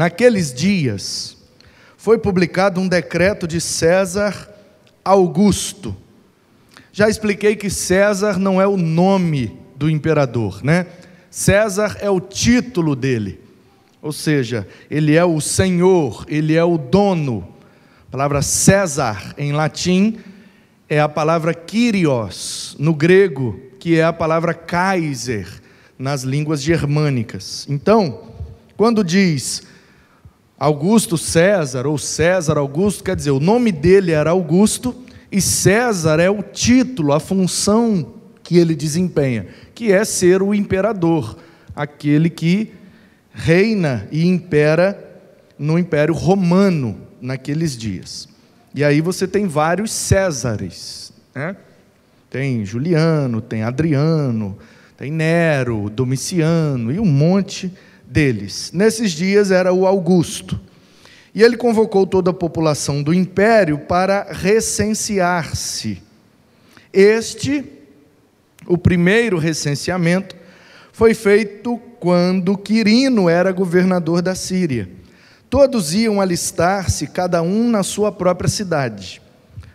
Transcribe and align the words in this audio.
Naqueles 0.00 0.54
dias, 0.54 1.36
foi 1.98 2.16
publicado 2.16 2.80
um 2.80 2.88
decreto 2.88 3.46
de 3.46 3.60
César 3.60 4.48
Augusto. 5.04 5.94
Já 6.90 7.10
expliquei 7.10 7.54
que 7.54 7.68
César 7.68 8.38
não 8.38 8.58
é 8.58 8.66
o 8.66 8.78
nome 8.78 9.60
do 9.76 9.90
imperador, 9.90 10.64
né? 10.64 10.86
César 11.30 11.98
é 12.00 12.08
o 12.08 12.18
título 12.18 12.96
dele. 12.96 13.40
Ou 14.00 14.10
seja, 14.10 14.66
ele 14.90 15.16
é 15.16 15.24
o 15.26 15.38
senhor, 15.38 16.24
ele 16.28 16.54
é 16.54 16.64
o 16.64 16.78
dono. 16.78 17.46
A 18.08 18.10
palavra 18.10 18.40
César 18.40 19.34
em 19.36 19.52
latim 19.52 20.16
é 20.88 20.98
a 20.98 21.10
palavra 21.10 21.52
Kyrios 21.52 22.74
no 22.78 22.94
grego, 22.94 23.60
que 23.78 23.98
é 23.98 24.04
a 24.04 24.14
palavra 24.14 24.54
Kaiser 24.54 25.46
nas 25.98 26.22
línguas 26.22 26.62
germânicas. 26.62 27.66
Então, 27.68 28.30
quando 28.78 29.04
diz 29.04 29.68
Augusto 30.60 31.16
César 31.16 31.86
ou 31.86 31.96
César 31.96 32.58
Augusto, 32.58 33.02
quer 33.02 33.16
dizer, 33.16 33.30
o 33.30 33.40
nome 33.40 33.72
dele 33.72 34.12
era 34.12 34.28
Augusto 34.28 34.94
e 35.32 35.40
César 35.40 36.20
é 36.20 36.28
o 36.28 36.42
título, 36.42 37.14
a 37.14 37.18
função 37.18 38.12
que 38.42 38.58
ele 38.58 38.74
desempenha, 38.74 39.46
que 39.74 39.90
é 39.90 40.04
ser 40.04 40.42
o 40.42 40.52
imperador, 40.52 41.38
aquele 41.74 42.28
que 42.28 42.74
reina 43.32 44.06
e 44.12 44.26
impera 44.26 45.02
no 45.58 45.78
Império 45.78 46.12
Romano 46.12 47.00
naqueles 47.22 47.74
dias. 47.74 48.28
E 48.74 48.84
aí 48.84 49.00
você 49.00 49.26
tem 49.26 49.46
vários 49.46 49.90
Césares, 49.90 51.10
né? 51.34 51.56
Tem 52.28 52.66
Juliano, 52.66 53.40
tem 53.40 53.62
Adriano, 53.62 54.58
tem 54.94 55.10
Nero, 55.10 55.88
Domiciano 55.88 56.92
e 56.92 57.00
um 57.00 57.06
monte 57.06 57.72
deles. 58.10 58.72
Nesses 58.74 59.12
dias 59.12 59.52
era 59.52 59.72
o 59.72 59.86
Augusto. 59.86 60.60
E 61.32 61.42
ele 61.44 61.56
convocou 61.56 62.04
toda 62.06 62.32
a 62.32 62.34
população 62.34 63.02
do 63.04 63.14
império 63.14 63.78
para 63.78 64.26
recensear-se. 64.32 66.02
Este, 66.92 67.64
o 68.66 68.76
primeiro 68.76 69.38
recenseamento, 69.38 70.34
foi 70.92 71.14
feito 71.14 71.80
quando 72.00 72.58
Quirino 72.58 73.28
era 73.28 73.52
governador 73.52 74.20
da 74.20 74.34
Síria. 74.34 74.88
Todos 75.48 75.94
iam 75.94 76.20
alistar-se, 76.20 77.06
cada 77.06 77.42
um 77.42 77.70
na 77.70 77.84
sua 77.84 78.10
própria 78.10 78.48
cidade. 78.48 79.22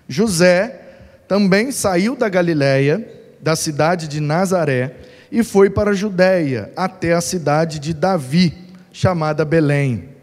José 0.09 0.81
também 1.27 1.71
saiu 1.71 2.15
da 2.17 2.27
Galiléia, 2.27 3.07
da 3.41 3.55
cidade 3.55 4.07
de 4.07 4.19
Nazaré, 4.19 4.93
e 5.35 5.43
foi 5.43 5.69
para 5.69 5.91
a 5.91 5.93
Judéia, 5.93 6.71
até 6.75 7.13
a 7.13 7.19
cidade 7.19 7.77
de 7.77 7.93
Davi, 7.93 8.53
chamada 8.91 9.45
Belém 9.45 10.15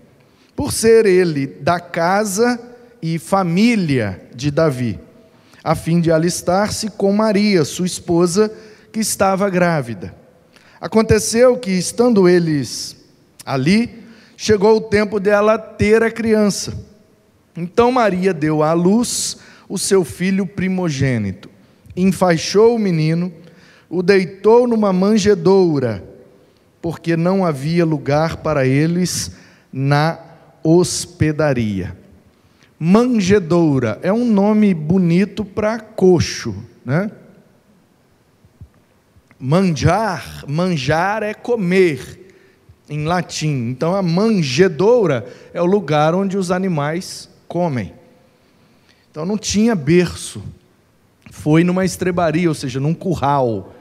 por 0.56 0.72
ser 0.72 1.05
ele 1.05 1.46
da 1.46 1.78
casa 1.80 2.58
e 3.02 3.18
família 3.18 4.22
de 4.34 4.50
Davi, 4.50 4.98
a 5.62 5.74
fim 5.74 6.00
de 6.00 6.10
alistar-se 6.10 6.88
com 6.90 7.12
Maria, 7.12 7.64
sua 7.64 7.84
esposa, 7.84 8.50
que 8.92 9.00
estava 9.00 9.50
grávida. 9.50 10.14
Aconteceu 10.80 11.58
que, 11.58 11.72
estando 11.72 12.28
eles 12.28 12.96
ali, 13.44 14.05
chegou 14.36 14.77
o 14.77 14.80
tempo 14.80 15.20
dela 15.20 15.58
ter 15.58 16.02
a 16.02 16.10
criança. 16.10 16.72
Então 17.56 17.92
Maria 17.92 18.33
deu 18.33 18.62
à 18.62 18.72
luz 18.72 19.38
o 19.68 19.77
seu 19.77 20.05
filho 20.05 20.46
primogênito, 20.46 21.50
enfaixou 21.94 22.77
o 22.77 22.78
menino, 22.78 23.33
o 23.92 24.02
deitou 24.02 24.66
numa 24.66 24.90
manjedoura, 24.90 26.02
porque 26.80 27.14
não 27.14 27.44
havia 27.44 27.84
lugar 27.84 28.38
para 28.38 28.66
eles 28.66 29.33
na 29.70 30.18
hospedaria. 30.64 31.94
Manjedoura 32.78 33.98
é 34.02 34.11
um 34.11 34.24
nome 34.24 34.72
bonito 34.72 35.44
para 35.44 35.78
coxo, 35.78 36.55
né? 36.83 37.11
Manjar, 39.39 40.42
manjar 40.48 41.22
é 41.22 41.34
comer 41.34 42.33
em 42.88 43.05
latim. 43.05 43.68
Então 43.68 43.94
a 43.94 44.00
manjedoura 44.00 45.27
é 45.52 45.61
o 45.61 45.67
lugar 45.67 46.14
onde 46.14 46.38
os 46.38 46.50
animais 46.50 47.28
comem. 47.46 47.92
Então 49.11 49.27
não 49.27 49.36
tinha 49.36 49.74
berço. 49.74 50.42
Foi 51.30 51.62
numa 51.62 51.84
estrebaria, 51.84 52.48
ou 52.48 52.55
seja, 52.55 52.80
num 52.80 52.94
curral, 52.94 53.74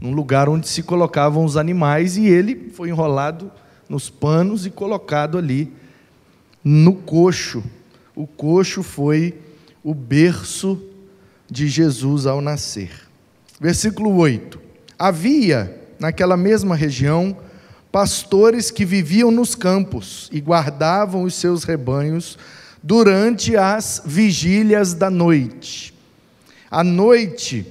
num 0.00 0.12
lugar 0.12 0.48
onde 0.48 0.68
se 0.68 0.82
colocavam 0.82 1.44
os 1.44 1.56
animais 1.56 2.16
e 2.16 2.26
ele 2.26 2.70
foi 2.74 2.88
enrolado 2.90 3.50
nos 3.88 4.10
panos 4.10 4.66
e 4.66 4.70
colocado 4.70 5.38
ali 5.38 5.72
no 6.62 6.94
coxo. 6.94 7.62
O 8.14 8.26
coxo 8.26 8.82
foi 8.82 9.34
o 9.82 9.94
berço 9.94 10.80
de 11.50 11.68
Jesus 11.68 12.26
ao 12.26 12.40
nascer. 12.40 12.90
Versículo 13.60 14.14
8: 14.16 14.60
Havia 14.98 15.78
naquela 15.98 16.36
mesma 16.36 16.76
região 16.76 17.36
pastores 17.90 18.70
que 18.70 18.84
viviam 18.84 19.30
nos 19.30 19.54
campos 19.54 20.28
e 20.32 20.40
guardavam 20.40 21.24
os 21.24 21.34
seus 21.34 21.64
rebanhos 21.64 22.38
durante 22.82 23.56
as 23.56 24.02
vigílias 24.04 24.94
da 24.94 25.10
noite. 25.10 25.92
A 26.70 26.84
noite, 26.84 27.66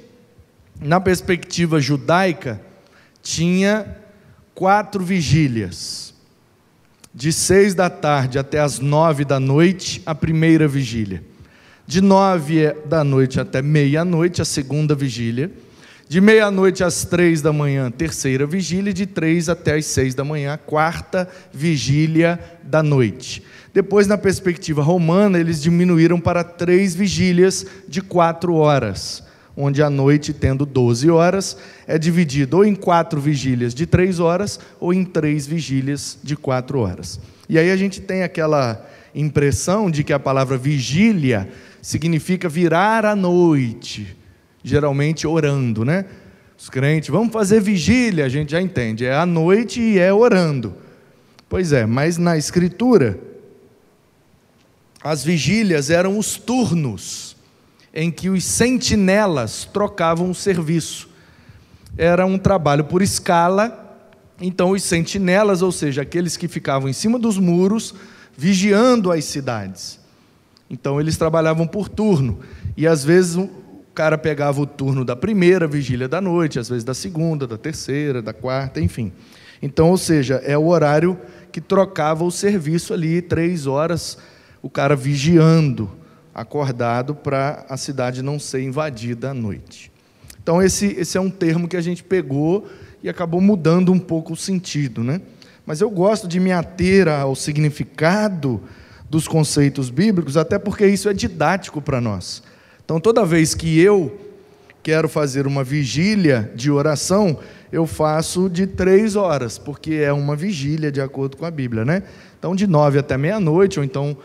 na 0.79 0.99
perspectiva 0.99 1.79
judaica, 1.79 2.61
tinha 3.21 3.97
quatro 4.55 5.03
vigílias 5.03 6.13
de 7.13 7.33
seis 7.33 7.73
da 7.73 7.89
tarde 7.89 8.39
até 8.39 8.59
as 8.59 8.79
nove 8.79 9.25
da 9.25 9.39
noite, 9.39 10.01
a 10.05 10.15
primeira 10.15 10.67
vigília. 10.67 11.23
De 11.85 12.01
nove 12.01 12.71
da 12.85 13.03
noite 13.03 13.39
até 13.39 13.61
meia-noite, 13.61 14.41
a 14.41 14.45
segunda 14.45 14.93
vigília. 14.93 15.51
De 16.07 16.21
meia-noite 16.21 16.83
às 16.83 17.03
três 17.03 17.41
da 17.41 17.51
manhã, 17.51 17.89
terceira 17.89 18.45
vigília. 18.45 18.93
De 18.93 19.05
três 19.05 19.49
até 19.49 19.75
as 19.75 19.85
seis 19.87 20.13
da 20.13 20.23
manhã, 20.23 20.53
a 20.53 20.57
quarta 20.57 21.27
vigília 21.51 22.39
da 22.63 22.83
noite. 22.83 23.43
Depois, 23.73 24.07
na 24.07 24.17
perspectiva 24.17 24.83
romana, 24.83 25.39
eles 25.39 25.61
diminuíram 25.61 26.19
para 26.19 26.43
três 26.43 26.95
vigílias 26.95 27.65
de 27.87 28.01
quatro 28.01 28.53
horas 28.53 29.28
onde 29.61 29.83
a 29.83 29.89
noite, 29.89 30.31
tendo 30.31 30.65
12 30.65 31.09
horas, 31.11 31.57
é 31.85 31.97
dividida 31.97 32.55
ou 32.55 32.63
em 32.63 32.73
quatro 32.73 33.19
vigílias 33.19 33.75
de 33.75 33.85
três 33.85 34.17
horas 34.17 34.57
ou 34.79 34.93
em 34.93 35.03
três 35.03 35.45
vigílias 35.45 36.17
de 36.23 36.37
quatro 36.37 36.79
horas. 36.79 37.19
E 37.49 37.59
aí 37.59 37.69
a 37.69 37.75
gente 37.75 37.99
tem 37.99 38.23
aquela 38.23 38.87
impressão 39.13 39.91
de 39.91 40.01
que 40.01 40.13
a 40.13 40.19
palavra 40.19 40.57
vigília 40.57 41.49
significa 41.81 42.47
virar 42.47 43.05
a 43.05 43.13
noite, 43.17 44.15
geralmente 44.63 45.27
orando, 45.27 45.83
né? 45.83 46.05
Os 46.57 46.69
crentes, 46.69 47.09
vamos 47.09 47.33
fazer 47.33 47.59
vigília, 47.59 48.23
a 48.25 48.29
gente 48.29 48.53
já 48.53 48.61
entende, 48.61 49.05
é 49.05 49.13
a 49.13 49.25
noite 49.25 49.81
e 49.81 49.99
é 49.99 50.13
orando. 50.13 50.73
Pois 51.49 51.73
é, 51.73 51.85
mas 51.85 52.17
na 52.17 52.37
Escritura, 52.37 53.19
as 55.03 55.21
vigílias 55.21 55.89
eram 55.89 56.17
os 56.17 56.37
turnos 56.37 57.28
em 57.93 58.11
que 58.11 58.29
os 58.29 58.43
sentinelas 58.43 59.65
trocavam 59.65 60.29
o 60.29 60.35
serviço. 60.35 61.09
Era 61.97 62.25
um 62.25 62.37
trabalho 62.37 62.83
por 62.83 63.01
escala, 63.01 63.97
então 64.39 64.71
os 64.71 64.83
sentinelas, 64.83 65.61
ou 65.61 65.71
seja, 65.71 66.01
aqueles 66.01 66.37
que 66.37 66.47
ficavam 66.47 66.87
em 66.87 66.93
cima 66.93 67.19
dos 67.19 67.37
muros, 67.37 67.93
vigiando 68.37 69.11
as 69.11 69.25
cidades. 69.25 69.99
Então 70.69 70.99
eles 70.99 71.17
trabalhavam 71.17 71.67
por 71.67 71.89
turno, 71.89 72.39
e 72.77 72.87
às 72.87 73.03
vezes 73.03 73.35
o 73.35 73.49
cara 73.93 74.17
pegava 74.17 74.61
o 74.61 74.65
turno 74.65 75.03
da 75.03 75.15
primeira 75.15 75.67
vigília 75.67 76.07
da 76.07 76.21
noite, 76.21 76.59
às 76.59 76.69
vezes 76.69 76.83
da 76.83 76.93
segunda, 76.93 77.45
da 77.45 77.57
terceira, 77.57 78.21
da 78.21 78.31
quarta, 78.31 78.79
enfim. 78.79 79.11
Então, 79.61 79.89
ou 79.89 79.97
seja, 79.97 80.35
é 80.35 80.57
o 80.57 80.67
horário 80.67 81.19
que 81.51 81.59
trocava 81.59 82.23
o 82.23 82.31
serviço 82.31 82.93
ali, 82.93 83.21
três 83.21 83.67
horas, 83.67 84.17
o 84.61 84.69
cara 84.69 84.95
vigiando 84.95 85.98
acordado 86.39 87.13
para 87.13 87.65
a 87.67 87.75
cidade 87.75 88.21
não 88.21 88.39
ser 88.39 88.61
invadida 88.61 89.31
à 89.31 89.33
noite. 89.33 89.91
Então, 90.41 90.63
esse, 90.63 90.85
esse 90.97 91.17
é 91.17 91.21
um 91.21 91.29
termo 91.29 91.67
que 91.67 91.75
a 91.75 91.81
gente 91.81 92.01
pegou 92.01 92.65
e 93.03 93.09
acabou 93.09 93.41
mudando 93.41 93.91
um 93.91 93.99
pouco 93.99 94.31
o 94.31 94.37
sentido. 94.37 95.03
Né? 95.03 95.19
Mas 95.65 95.81
eu 95.81 95.89
gosto 95.89 96.29
de 96.29 96.39
me 96.39 96.53
ater 96.53 97.09
ao 97.09 97.35
significado 97.35 98.61
dos 99.09 99.27
conceitos 99.27 99.89
bíblicos, 99.89 100.37
até 100.37 100.57
porque 100.57 100.87
isso 100.87 101.09
é 101.09 101.13
didático 101.13 101.81
para 101.81 101.99
nós. 101.99 102.41
Então, 102.85 103.01
toda 103.01 103.25
vez 103.25 103.53
que 103.53 103.77
eu 103.77 104.17
quero 104.81 105.09
fazer 105.09 105.45
uma 105.45 105.63
vigília 105.63 106.49
de 106.55 106.71
oração, 106.71 107.37
eu 107.69 107.85
faço 107.85 108.49
de 108.49 108.65
três 108.65 109.17
horas, 109.17 109.57
porque 109.57 109.95
é 109.95 110.13
uma 110.13 110.37
vigília 110.37 110.89
de 110.89 111.01
acordo 111.01 111.35
com 111.35 111.45
a 111.45 111.51
Bíblia, 111.51 111.83
né? 111.83 112.03
Então, 112.37 112.55
de 112.55 112.65
nove 112.65 112.97
até 112.97 113.17
meia-noite, 113.17 113.77
ou 113.77 113.83
então 113.83 114.17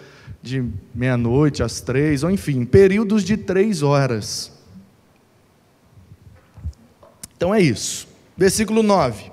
de 0.44 0.62
meia-noite 0.94 1.62
às 1.62 1.81
três, 1.81 2.23
ou 2.23 2.31
enfim, 2.31 2.67
períodos 2.67 3.25
de 3.25 3.35
três 3.35 3.82
horas. 3.82 4.52
Então 7.35 7.55
é 7.55 7.62
isso. 7.62 8.06
Versículo 8.37 8.82
9: 8.82 9.32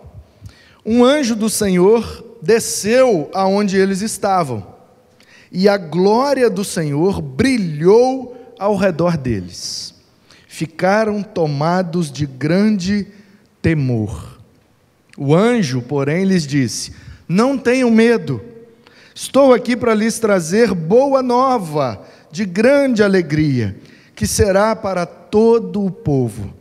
Um 0.85 1.03
anjo 1.03 1.35
do 1.35 1.49
Senhor 1.49 2.37
desceu 2.41 3.29
aonde 3.33 3.75
eles 3.75 3.99
estavam, 3.99 4.65
e 5.51 5.67
a 5.67 5.77
glória 5.77 6.49
do 6.49 6.63
Senhor 6.63 7.21
brilhou 7.21 8.55
ao 8.57 8.77
redor 8.77 9.17
deles. 9.17 9.93
Ficaram 10.47 11.21
tomados 11.21 12.09
de 12.09 12.25
grande 12.25 13.05
temor. 13.61 14.39
O 15.17 15.35
anjo, 15.35 15.81
porém, 15.81 16.23
lhes 16.23 16.47
disse: 16.47 16.93
Não 17.27 17.57
tenham 17.57 17.91
medo, 17.91 18.41
estou 19.13 19.53
aqui 19.53 19.75
para 19.75 19.93
lhes 19.93 20.19
trazer 20.19 20.73
boa 20.73 21.21
nova 21.21 22.05
de 22.31 22.45
grande 22.45 23.03
alegria, 23.03 23.75
que 24.15 24.25
será 24.25 24.75
para 24.75 25.05
todo 25.05 25.83
o 25.83 25.91
povo. 25.91 26.53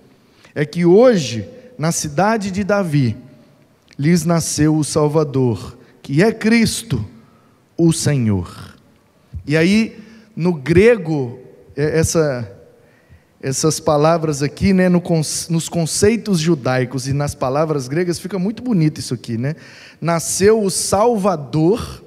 É 0.54 0.64
que 0.64 0.84
hoje, 0.84 1.48
na 1.78 1.92
cidade 1.92 2.50
de 2.50 2.64
Davi, 2.64 3.16
lhes 3.98 4.24
nasceu 4.24 4.76
o 4.76 4.84
Salvador, 4.84 5.76
que 6.02 6.22
é 6.22 6.32
Cristo, 6.32 7.04
o 7.76 7.92
Senhor. 7.92 8.76
E 9.46 9.56
aí, 9.56 9.98
no 10.34 10.52
grego, 10.54 11.38
é, 11.76 11.98
essa, 11.98 12.50
essas 13.42 13.80
palavras 13.80 14.42
aqui, 14.42 14.72
né, 14.72 14.88
no, 14.88 15.02
nos 15.48 15.68
conceitos 15.68 16.38
judaicos 16.38 17.06
e 17.08 17.12
nas 17.12 17.34
palavras 17.34 17.88
gregas, 17.88 18.18
fica 18.18 18.38
muito 18.38 18.62
bonito 18.62 18.98
isso 18.98 19.14
aqui, 19.14 19.38
né? 19.38 19.54
Nasceu 20.00 20.62
o 20.62 20.70
Salvador, 20.70 21.99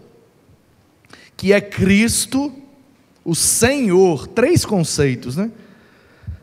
que 1.36 1.54
é 1.54 1.62
Cristo, 1.62 2.52
o 3.24 3.36
Senhor, 3.36 4.28
três 4.28 4.66
conceitos, 4.66 5.36
né? 5.36 5.52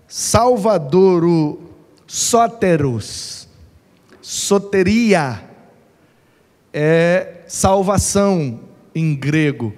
Salvador, 0.09 1.25
o 1.25 1.61
sóteros, 2.07 3.49
soteria 4.21 5.43
é 6.73 7.43
salvação 7.47 8.61
em 8.95 9.15
grego, 9.15 9.73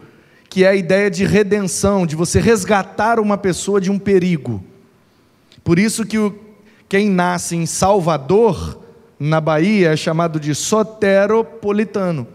que 0.48 0.64
é 0.64 0.68
a 0.68 0.74
ideia 0.74 1.10
de 1.10 1.24
redenção, 1.24 2.06
de 2.06 2.16
você 2.16 2.40
resgatar 2.40 3.18
uma 3.18 3.36
pessoa 3.36 3.80
de 3.80 3.90
um 3.90 3.98
perigo. 3.98 4.62
Por 5.64 5.78
isso 5.78 6.04
que 6.04 6.18
o, 6.18 6.38
quem 6.88 7.08
nasce 7.08 7.56
em 7.56 7.66
Salvador, 7.66 8.82
na 9.18 9.40
Bahia, 9.40 9.92
é 9.92 9.96
chamado 9.96 10.40
de 10.40 10.54
soteropolitano. 10.54 12.26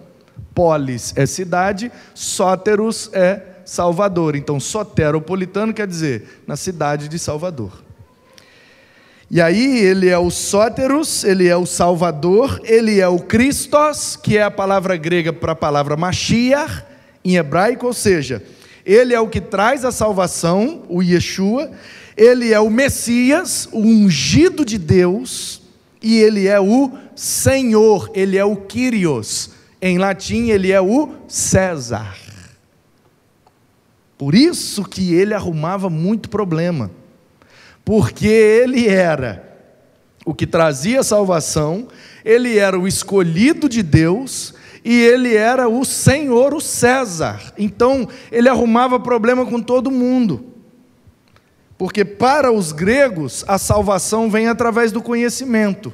Polis 0.54 1.14
é 1.16 1.26
cidade, 1.26 1.92
sóteros 2.14 3.10
é 3.14 3.42
Salvador. 3.66 4.36
Então, 4.36 4.60
soteropolitano 4.60 5.74
quer 5.74 5.88
dizer 5.88 6.42
na 6.48 6.56
cidade 6.56 7.08
de 7.08 7.20
Salvador. 7.20 7.88
E 9.30 9.42
aí 9.42 9.80
ele 9.80 10.08
é 10.08 10.18
o 10.18 10.32
Sóteros, 10.32 11.26
ele 11.26 11.50
é 11.50 11.58
o 11.58 11.66
Salvador, 11.66 12.62
ele 12.64 13.02
é 13.02 13.08
o 13.10 13.20
Christos, 13.20 14.16
que 14.16 14.38
é 14.38 14.44
a 14.44 14.50
palavra 14.50 14.96
grega 14.96 15.34
para 15.34 15.52
a 15.52 15.56
palavra 15.56 15.98
Mashiach, 15.98 16.86
em 17.26 17.36
hebraico, 17.36 17.88
ou 17.88 17.94
seja, 17.94 18.42
ele 18.86 19.14
é 19.14 19.20
o 19.20 19.28
que 19.28 19.42
traz 19.42 19.84
a 19.84 19.92
salvação, 19.92 20.84
o 20.88 21.04
Yeshua, 21.04 21.70
ele 22.16 22.54
é 22.54 22.60
o 22.62 22.70
Messias, 22.70 23.68
o 23.74 23.80
ungido 23.80 24.64
de 24.64 24.78
Deus, 24.78 25.62
e 26.02 26.20
ele 26.20 26.48
é 26.48 26.62
o 26.62 26.90
Senhor, 27.14 28.10
ele 28.14 28.38
é 28.38 28.46
o 28.46 28.56
Kyrios. 28.56 29.57
Em 29.82 29.98
latim, 29.98 30.50
ele 30.50 30.72
é 30.72 30.82
o 30.82 31.16
César. 31.28 32.16
Por 34.18 34.34
isso 34.34 34.84
que 34.84 35.14
ele 35.14 35.34
arrumava 35.34 35.90
muito 35.90 36.30
problema 36.30 36.90
porque 37.88 38.28
ele 38.28 38.86
era 38.86 39.48
o 40.26 40.34
que 40.34 40.46
trazia 40.46 41.02
salvação, 41.04 41.88
ele 42.26 42.58
era 42.58 42.78
o 42.78 42.86
escolhido 42.86 43.70
de 43.70 43.82
Deus 43.82 44.54
e 44.84 44.94
ele 44.94 45.34
era 45.34 45.70
o 45.70 45.86
Senhor, 45.86 46.54
o 46.54 46.60
César. 46.60 47.54
Então, 47.58 48.06
ele 48.30 48.50
arrumava 48.50 49.00
problema 49.00 49.46
com 49.46 49.62
todo 49.62 49.90
mundo. 49.90 50.48
Porque 51.78 52.04
para 52.04 52.52
os 52.52 52.74
gregos, 52.74 53.46
a 53.48 53.58
salvação 53.58 54.30
vem 54.30 54.50
através 54.50 54.92
do 54.92 55.02
conhecimento. 55.02 55.94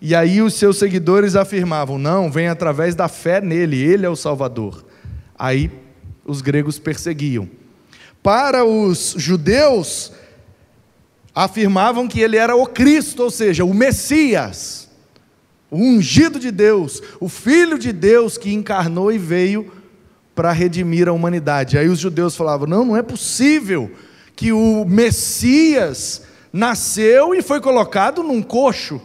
E 0.00 0.14
aí 0.14 0.40
os 0.40 0.54
seus 0.54 0.78
seguidores 0.78 1.36
afirmavam: 1.36 1.98
não, 1.98 2.30
vem 2.30 2.48
através 2.48 2.94
da 2.94 3.08
fé 3.08 3.40
nele, 3.40 3.80
ele 3.80 4.06
é 4.06 4.08
o 4.08 4.16
Salvador. 4.16 4.84
Aí 5.36 5.70
os 6.24 6.40
gregos 6.40 6.78
perseguiam. 6.78 7.48
Para 8.22 8.64
os 8.64 9.14
judeus, 9.16 10.12
afirmavam 11.34 12.08
que 12.08 12.20
ele 12.20 12.36
era 12.36 12.56
o 12.56 12.66
Cristo, 12.66 13.22
ou 13.22 13.30
seja, 13.30 13.64
o 13.64 13.72
Messias, 13.72 14.88
o 15.70 15.76
ungido 15.76 16.38
de 16.38 16.50
Deus, 16.50 17.00
o 17.20 17.28
Filho 17.28 17.78
de 17.78 17.92
Deus 17.92 18.36
que 18.36 18.52
encarnou 18.52 19.12
e 19.12 19.18
veio 19.18 19.72
para 20.34 20.52
redimir 20.52 21.08
a 21.08 21.12
humanidade. 21.12 21.78
Aí 21.78 21.88
os 21.88 21.98
judeus 21.98 22.36
falavam: 22.36 22.66
não, 22.66 22.84
não 22.84 22.96
é 22.96 23.02
possível 23.02 23.90
que 24.36 24.52
o 24.52 24.84
Messias 24.84 26.22
nasceu 26.52 27.34
e 27.34 27.42
foi 27.42 27.60
colocado 27.60 28.22
num 28.22 28.40
coxo, 28.40 29.00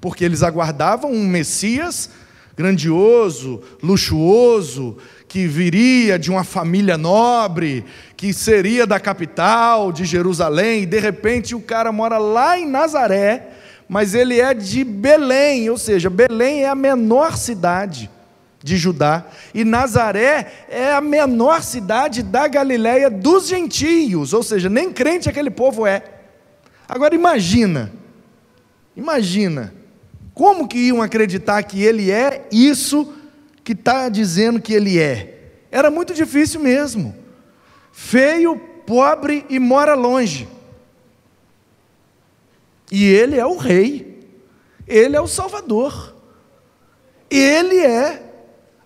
porque 0.00 0.24
eles 0.24 0.42
aguardavam 0.42 1.10
um 1.10 1.26
Messias 1.26 2.10
grandioso, 2.58 3.62
luxuoso, 3.80 4.96
que 5.28 5.46
viria 5.46 6.18
de 6.18 6.28
uma 6.28 6.42
família 6.42 6.98
nobre, 6.98 7.84
que 8.16 8.32
seria 8.32 8.84
da 8.84 8.98
capital 8.98 9.92
de 9.92 10.04
Jerusalém, 10.04 10.82
e 10.82 10.86
de 10.86 10.98
repente 10.98 11.54
o 11.54 11.60
cara 11.60 11.92
mora 11.92 12.18
lá 12.18 12.58
em 12.58 12.66
Nazaré, 12.66 13.50
mas 13.88 14.12
ele 14.12 14.40
é 14.40 14.52
de 14.52 14.82
Belém, 14.82 15.70
ou 15.70 15.78
seja, 15.78 16.10
Belém 16.10 16.64
é 16.64 16.68
a 16.68 16.74
menor 16.74 17.36
cidade 17.36 18.10
de 18.60 18.76
Judá, 18.76 19.24
e 19.54 19.64
Nazaré 19.64 20.66
é 20.68 20.92
a 20.92 21.00
menor 21.00 21.62
cidade 21.62 22.24
da 22.24 22.48
Galiléia 22.48 23.08
dos 23.08 23.46
gentios, 23.46 24.32
ou 24.32 24.42
seja, 24.42 24.68
nem 24.68 24.92
crente 24.92 25.28
aquele 25.28 25.50
povo 25.50 25.86
é. 25.86 26.02
Agora 26.88 27.14
imagina, 27.14 27.92
imagina, 28.96 29.77
como 30.38 30.68
que 30.68 30.78
iam 30.78 31.02
acreditar 31.02 31.60
que 31.64 31.82
ele 31.82 32.12
é 32.12 32.46
isso 32.52 33.12
que 33.64 33.72
está 33.72 34.08
dizendo 34.08 34.62
que 34.62 34.72
ele 34.72 34.96
é. 34.96 35.50
Era 35.68 35.90
muito 35.90 36.14
difícil 36.14 36.60
mesmo. 36.60 37.12
Feio, 37.90 38.56
pobre 38.86 39.44
e 39.50 39.58
mora 39.58 39.94
longe. 39.94 40.46
E 42.88 43.04
ele 43.04 43.36
é 43.36 43.44
o 43.44 43.56
rei, 43.56 44.28
ele 44.86 45.16
é 45.16 45.20
o 45.20 45.26
salvador, 45.26 46.14
ele 47.28 47.76
é 47.78 48.22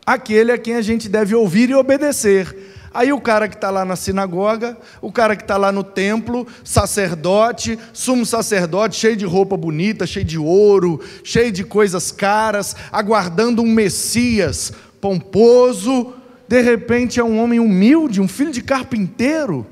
aquele 0.06 0.52
a 0.52 0.58
quem 0.58 0.76
a 0.76 0.82
gente 0.82 1.06
deve 1.06 1.34
ouvir 1.34 1.68
e 1.68 1.74
obedecer. 1.74 2.71
Aí 2.94 3.12
o 3.12 3.20
cara 3.20 3.48
que 3.48 3.54
está 3.54 3.70
lá 3.70 3.84
na 3.84 3.96
sinagoga, 3.96 4.76
o 5.00 5.10
cara 5.10 5.34
que 5.34 5.42
está 5.42 5.56
lá 5.56 5.72
no 5.72 5.82
templo, 5.82 6.46
sacerdote, 6.64 7.78
sumo 7.92 8.26
sacerdote, 8.26 8.96
cheio 8.96 9.16
de 9.16 9.24
roupa 9.24 9.56
bonita, 9.56 10.06
cheio 10.06 10.24
de 10.24 10.38
ouro, 10.38 11.00
cheio 11.24 11.50
de 11.50 11.64
coisas 11.64 12.12
caras, 12.12 12.76
aguardando 12.90 13.62
um 13.62 13.72
Messias 13.72 14.72
pomposo, 15.00 16.14
de 16.46 16.60
repente 16.60 17.18
é 17.18 17.24
um 17.24 17.42
homem 17.42 17.58
humilde, 17.58 18.20
um 18.20 18.28
filho 18.28 18.52
de 18.52 18.62
carpinteiro. 18.62 19.66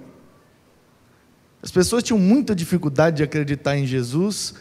As 1.62 1.70
pessoas 1.70 2.02
tinham 2.02 2.18
muita 2.18 2.54
dificuldade 2.54 3.18
de 3.18 3.22
acreditar 3.22 3.76
em 3.76 3.86
Jesus, 3.86 4.54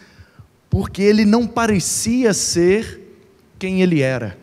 porque 0.69 1.01
ele 1.01 1.25
não 1.25 1.47
parecia 1.47 2.33
ser 2.33 3.17
quem 3.57 3.81
ele 3.81 4.01
era. 4.01 4.37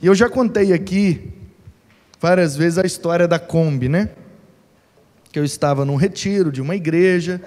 E 0.00 0.06
eu 0.06 0.14
já 0.14 0.28
contei 0.28 0.72
aqui 0.72 1.32
várias 2.20 2.56
vezes 2.56 2.78
a 2.78 2.86
história 2.86 3.28
da 3.28 3.38
Kombi, 3.38 3.88
né? 3.88 4.10
Que 5.32 5.38
eu 5.38 5.44
estava 5.44 5.84
num 5.84 5.96
retiro 5.96 6.50
de 6.50 6.60
uma 6.60 6.74
igreja 6.74 7.40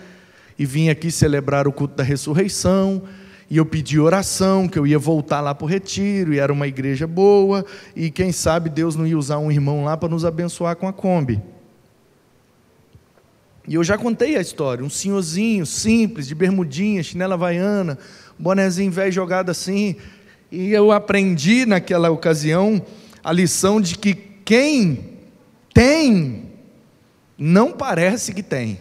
e 0.57 0.65
vim 0.65 0.89
aqui 0.89 1.11
celebrar 1.11 1.67
o 1.67 1.71
culto 1.71 1.95
da 1.95 2.03
ressurreição. 2.03 3.03
E 3.49 3.57
eu 3.57 3.65
pedi 3.65 3.99
oração, 3.99 4.65
que 4.65 4.79
eu 4.79 4.87
ia 4.87 4.97
voltar 4.97 5.41
lá 5.41 5.53
para 5.53 5.65
o 5.65 5.67
retiro, 5.67 6.33
e 6.33 6.39
era 6.39 6.53
uma 6.53 6.67
igreja 6.67 7.05
boa, 7.05 7.65
e 7.93 8.09
quem 8.09 8.31
sabe 8.31 8.69
Deus 8.69 8.95
não 8.95 9.05
ia 9.05 9.17
usar 9.17 9.39
um 9.39 9.51
irmão 9.51 9.83
lá 9.83 9.97
para 9.97 10.07
nos 10.07 10.23
abençoar 10.23 10.77
com 10.77 10.87
a 10.87 10.93
Kombi. 10.93 11.41
E 13.67 13.75
eu 13.75 13.83
já 13.83 13.97
contei 13.97 14.37
a 14.37 14.41
história, 14.41 14.85
um 14.85 14.89
senhorzinho 14.89 15.65
simples, 15.65 16.27
de 16.27 16.33
bermudinha, 16.33 17.03
chinela 17.03 17.33
havaiana, 17.33 17.97
bonezinho 18.39 18.89
velho 18.89 19.11
jogado 19.11 19.49
assim, 19.49 19.97
e 20.49 20.71
eu 20.71 20.89
aprendi 20.89 21.65
naquela 21.65 22.09
ocasião 22.09 22.81
a 23.21 23.33
lição 23.33 23.81
de 23.81 23.97
que 23.97 24.30
quem 24.45 25.19
tem, 25.73 26.51
não 27.37 27.71
parece 27.71 28.33
que 28.33 28.43
tem. 28.43 28.79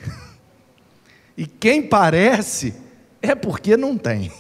E 1.37 1.47
quem 1.47 1.83
parece, 1.83 2.75
é 3.23 3.35
porque 3.35 3.77
não 3.77 3.97
tem. 3.97 4.31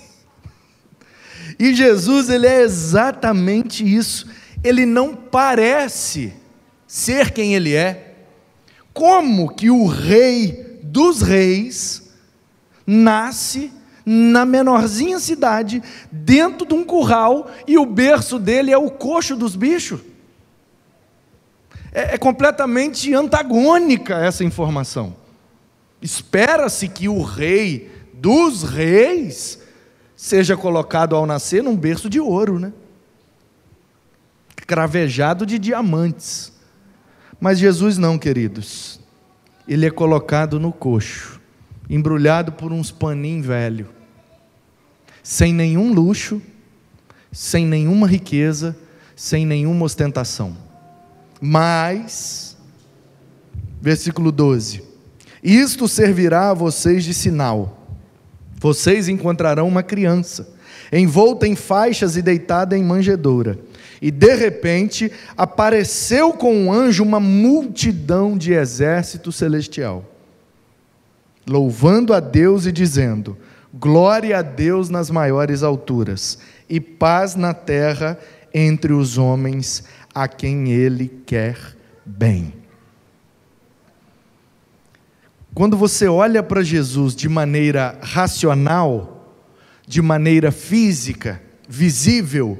E 1.58 1.74
Jesus, 1.74 2.28
ele 2.28 2.46
é 2.46 2.62
exatamente 2.62 3.84
isso. 3.84 4.28
Ele 4.62 4.84
não 4.84 5.14
parece 5.14 6.32
ser 6.86 7.30
quem 7.30 7.54
ele 7.54 7.74
é. 7.74 8.16
Como 8.92 9.54
que 9.54 9.70
o 9.70 9.86
rei 9.86 10.80
dos 10.82 11.22
reis 11.22 12.10
nasce 12.86 13.72
na 14.04 14.44
menorzinha 14.44 15.18
cidade, 15.20 15.82
dentro 16.10 16.66
de 16.66 16.74
um 16.74 16.84
curral, 16.84 17.50
e 17.66 17.78
o 17.78 17.86
berço 17.86 18.38
dele 18.38 18.72
é 18.72 18.78
o 18.78 18.90
coxo 18.90 19.36
dos 19.36 19.54
bichos. 19.54 20.00
É, 21.92 22.14
é 22.14 22.18
completamente 22.18 23.12
antagônica 23.14 24.16
essa 24.16 24.44
informação. 24.44 25.16
Espera-se 26.00 26.88
que 26.88 27.08
o 27.08 27.22
rei 27.22 27.90
dos 28.14 28.62
reis 28.62 29.60
seja 30.16 30.56
colocado 30.56 31.16
ao 31.16 31.26
nascer 31.26 31.62
num 31.62 31.76
berço 31.76 32.08
de 32.08 32.20
ouro, 32.20 32.58
né? 32.58 32.72
Cravejado 34.66 35.44
de 35.44 35.58
diamantes. 35.58 36.52
Mas 37.40 37.58
Jesus 37.58 37.98
não, 37.98 38.18
queridos. 38.18 39.00
Ele 39.66 39.86
é 39.86 39.90
colocado 39.90 40.60
no 40.60 40.72
coxo, 40.72 41.40
embrulhado 41.88 42.52
por 42.52 42.72
uns 42.72 42.90
paninhos 42.90 43.46
velho, 43.46 43.88
sem 45.22 45.52
nenhum 45.52 45.92
luxo, 45.92 46.42
sem 47.32 47.66
nenhuma 47.66 48.06
riqueza, 48.06 48.76
sem 49.14 49.46
nenhuma 49.46 49.84
ostentação. 49.84 50.69
Mas, 51.40 52.56
versículo 53.80 54.30
12: 54.30 54.82
Isto 55.42 55.88
servirá 55.88 56.50
a 56.50 56.54
vocês 56.54 57.04
de 57.04 57.14
sinal. 57.14 57.78
Vocês 58.58 59.08
encontrarão 59.08 59.66
uma 59.66 59.82
criança, 59.82 60.46
envolta 60.92 61.46
em 61.46 61.56
faixas 61.56 62.16
e 62.16 62.20
deitada 62.20 62.76
em 62.76 62.84
manjedoura. 62.84 63.58
E 64.02 64.10
de 64.10 64.34
repente 64.34 65.10
apareceu 65.36 66.32
com 66.32 66.54
um 66.54 66.72
anjo 66.72 67.02
uma 67.02 67.20
multidão 67.20 68.36
de 68.36 68.52
exército 68.52 69.32
celestial, 69.32 70.04
louvando 71.46 72.12
a 72.12 72.20
Deus 72.20 72.66
e 72.66 72.72
dizendo: 72.72 73.36
Glória 73.72 74.38
a 74.38 74.42
Deus 74.42 74.90
nas 74.90 75.10
maiores 75.10 75.62
alturas, 75.62 76.38
e 76.68 76.80
paz 76.80 77.34
na 77.34 77.54
terra 77.54 78.18
entre 78.52 78.92
os 78.92 79.16
homens 79.16 79.84
a 80.14 80.28
quem 80.28 80.70
Ele 80.70 81.08
quer 81.26 81.56
bem. 82.04 82.54
Quando 85.54 85.76
você 85.76 86.06
olha 86.06 86.42
para 86.42 86.62
Jesus 86.62 87.14
de 87.14 87.28
maneira 87.28 87.98
racional, 88.00 89.34
de 89.86 90.00
maneira 90.00 90.52
física, 90.52 91.42
visível, 91.68 92.58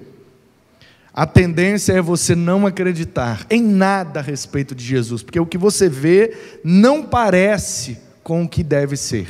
a 1.13 1.27
tendência 1.27 1.93
é 1.93 2.01
você 2.01 2.35
não 2.35 2.67
acreditar 2.67 3.47
em 3.51 3.63
nada 3.63 4.21
a 4.21 4.23
respeito 4.23 4.75
de 4.75 4.85
Jesus, 4.85 5.23
porque 5.23 5.41
o 5.41 5.47
que 5.47 5.59
você 5.59 5.89
vê 5.89 6.37
não 6.65 7.03
parece 7.03 7.99
com 8.23 8.45
o 8.45 8.49
que 8.49 8.63
deve 8.63 8.97
ser. 8.97 9.29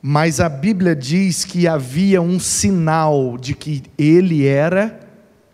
Mas 0.00 0.40
a 0.40 0.48
Bíblia 0.48 0.94
diz 0.94 1.44
que 1.44 1.66
havia 1.66 2.22
um 2.22 2.38
sinal 2.38 3.36
de 3.36 3.54
que 3.54 3.82
ele 3.98 4.46
era 4.46 5.05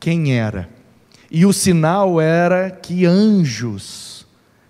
quem 0.02 0.36
era. 0.36 0.68
E 1.30 1.46
o 1.46 1.52
sinal 1.52 2.20
era 2.20 2.68
que 2.72 3.06
anjos 3.06 4.26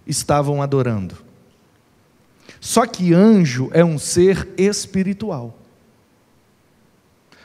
estavam 0.06 0.60
adorando. 0.60 1.16
Só 2.60 2.84
que 2.84 3.14
anjo 3.14 3.70
é 3.72 3.82
um 3.82 3.98
ser 3.98 4.46
espiritual. 4.58 5.58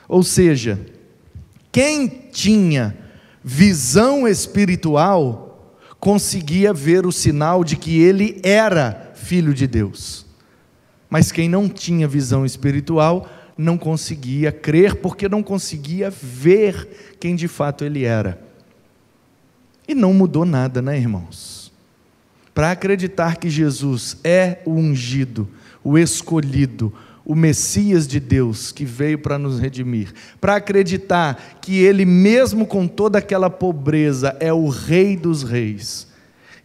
Ou 0.06 0.22
seja, 0.22 0.78
quem 1.72 2.08
tinha 2.30 2.94
visão 3.42 4.28
espiritual 4.28 5.72
conseguia 5.98 6.74
ver 6.74 7.06
o 7.06 7.12
sinal 7.12 7.64
de 7.64 7.74
que 7.74 7.98
ele 7.98 8.38
era 8.44 9.12
filho 9.14 9.54
de 9.54 9.66
Deus. 9.66 10.26
Mas 11.08 11.32
quem 11.32 11.48
não 11.48 11.70
tinha 11.70 12.06
visão 12.06 12.44
espiritual 12.44 13.26
não 13.58 13.76
conseguia 13.76 14.52
crer 14.52 14.94
porque 14.94 15.28
não 15.28 15.42
conseguia 15.42 16.08
ver 16.10 17.16
quem 17.18 17.34
de 17.34 17.48
fato 17.48 17.84
ele 17.84 18.04
era. 18.04 18.40
E 19.88 19.94
não 19.94 20.14
mudou 20.14 20.44
nada, 20.44 20.80
né, 20.80 20.96
irmãos? 20.96 21.72
Para 22.54 22.70
acreditar 22.70 23.36
que 23.36 23.50
Jesus 23.50 24.16
é 24.22 24.58
o 24.64 24.72
ungido, 24.72 25.48
o 25.82 25.98
escolhido, 25.98 26.92
o 27.24 27.34
Messias 27.34 28.06
de 28.06 28.20
Deus 28.20 28.70
que 28.70 28.84
veio 28.84 29.18
para 29.18 29.38
nos 29.38 29.58
redimir, 29.58 30.12
para 30.40 30.56
acreditar 30.56 31.58
que 31.60 31.78
Ele, 31.78 32.04
mesmo 32.04 32.64
com 32.64 32.86
toda 32.86 33.18
aquela 33.18 33.50
pobreza, 33.50 34.36
é 34.38 34.52
o 34.52 34.68
Rei 34.68 35.16
dos 35.16 35.42
Reis, 35.42 36.06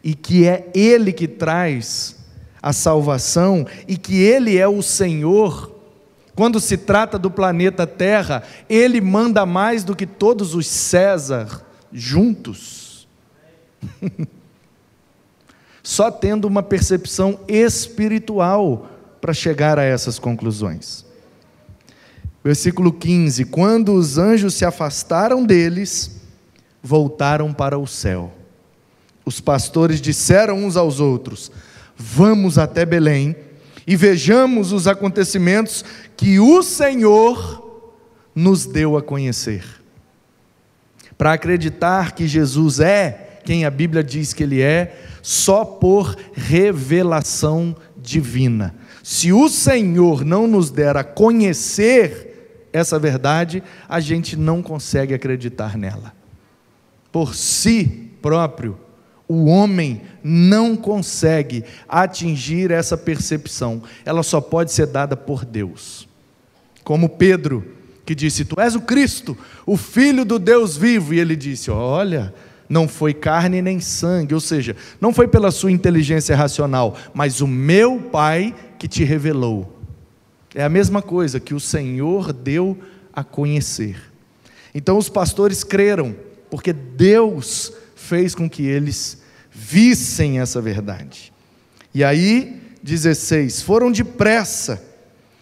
e 0.04 0.14
que 0.14 0.46
é 0.46 0.70
Ele 0.74 1.12
que 1.12 1.28
traz 1.28 2.16
a 2.62 2.72
salvação, 2.72 3.66
e 3.88 3.98
que 3.98 4.22
Ele 4.22 4.58
é 4.58 4.68
o 4.68 4.82
Senhor, 4.82 5.73
quando 6.36 6.60
se 6.60 6.78
trata 6.78 7.20
do 7.20 7.30
planeta 7.30 7.86
Terra, 7.86 8.44
Ele 8.68 9.00
manda 9.00 9.46
mais 9.46 9.84
do 9.84 9.96
que 9.96 10.08
todos 10.08 10.56
os 10.56 10.68
César 10.68 11.63
juntos. 11.92 13.08
Só 15.84 16.10
tendo 16.10 16.46
uma 16.46 16.63
percepção 16.63 17.40
espiritual 17.48 18.90
para 19.22 19.34
chegar 19.34 19.78
a 19.78 19.84
essas 19.84 20.18
conclusões. 20.18 21.06
Versículo 22.44 22.92
15: 22.92 23.46
Quando 23.46 23.94
os 23.94 24.18
anjos 24.18 24.56
se 24.56 24.66
afastaram 24.66 25.46
deles, 25.46 26.20
voltaram 26.82 27.54
para 27.54 27.78
o 27.78 27.86
céu. 27.86 28.34
Os 29.25 29.40
pastores 29.40 30.02
disseram 30.02 30.66
uns 30.66 30.75
aos 30.75 31.00
outros: 31.00 31.52
Vamos 31.96 32.58
até 32.58 32.86
Belém 32.86 33.36
e 33.86 33.96
vejamos 33.96 34.72
os 34.72 34.88
acontecimentos 34.88 35.84
que 36.16 36.40
o 36.40 36.63
Senhor 36.63 37.92
nos 38.34 38.66
deu 38.66 38.98
a 38.98 39.02
conhecer. 39.02 39.63
Para 41.18 41.34
acreditar 41.34 42.13
que 42.13 42.28
Jesus 42.28 42.80
é 42.80 43.24
quem 43.44 43.66
a 43.66 43.70
Bíblia 43.70 44.04
diz 44.04 44.34
que 44.34 44.44
ele 44.44 44.62
é, 44.62 44.96
só 45.22 45.63
por 45.66 46.16
revelação 46.34 47.75
divina. 47.98 48.74
Se 49.04 49.34
o 49.34 49.50
Senhor 49.50 50.24
não 50.24 50.48
nos 50.48 50.72
der 50.72 50.96
a 50.96 51.04
conhecer 51.04 52.68
essa 52.72 52.98
verdade, 52.98 53.62
a 53.88 54.00
gente 54.00 54.36
não 54.36 54.63
consegue 54.63 55.13
acreditar 55.13 55.78
nela. 55.78 56.13
Por 57.12 57.36
si 57.36 58.12
próprio, 58.22 58.78
o 59.27 59.46
homem 59.46 60.01
não 60.24 60.75
consegue 60.75 61.63
atingir 61.88 62.72
essa 62.72 62.98
percepção, 62.98 63.82
ela 64.06 64.24
só 64.24 64.42
pode 64.42 64.72
ser 64.72 64.88
dada 64.88 65.15
por 65.15 65.46
Deus. 65.46 66.08
Como 66.84 67.10
Pedro, 67.10 67.65
que 68.06 68.13
disse: 68.13 68.46
Tu 68.46 68.60
és 68.60 68.75
o 68.75 68.82
Cristo, 68.82 69.38
o 69.65 69.77
Filho 69.77 70.25
do 70.25 70.38
Deus 70.38 70.75
vivo, 70.75 71.13
e 71.13 71.20
ele 71.20 71.36
disse: 71.36 71.72
Olha, 71.72 72.34
não 72.68 72.88
foi 72.88 73.13
carne 73.13 73.62
nem 73.62 73.80
sangue, 73.80 74.34
ou 74.34 74.39
seja, 74.39 74.75
não 75.00 75.13
foi 75.13 75.27
pela 75.27 75.51
sua 75.51 75.72
inteligência 75.72 76.36
racional, 76.36 76.98
mas 77.13 77.42
o 77.42 77.48
meu 77.48 78.00
Pai 78.00 78.53
que 78.77 78.88
te 78.88 79.03
revelou. 79.03 79.80
É 80.56 80.63
a 80.63 80.70
mesma 80.70 81.01
coisa 81.01 81.39
que 81.39 81.53
o 81.53 81.60
Senhor 81.60 82.32
deu 82.32 82.77
a 83.13 83.24
conhecer. 83.24 84.12
Então 84.75 84.98
os 84.98 85.10
pastores 85.10 85.63
creram, 85.63 86.15
porque 86.50 86.74
Deus 86.74 87.74
fez 88.04 88.36
com 88.36 88.50
que 88.50 88.66
eles 88.66 89.18
vissem 89.52 90.40
essa 90.40 90.62
verdade. 90.62 91.32
E 91.94 92.04
aí, 92.04 92.62
16: 92.84 93.62
foram 93.62 93.92
depressa 93.92 94.84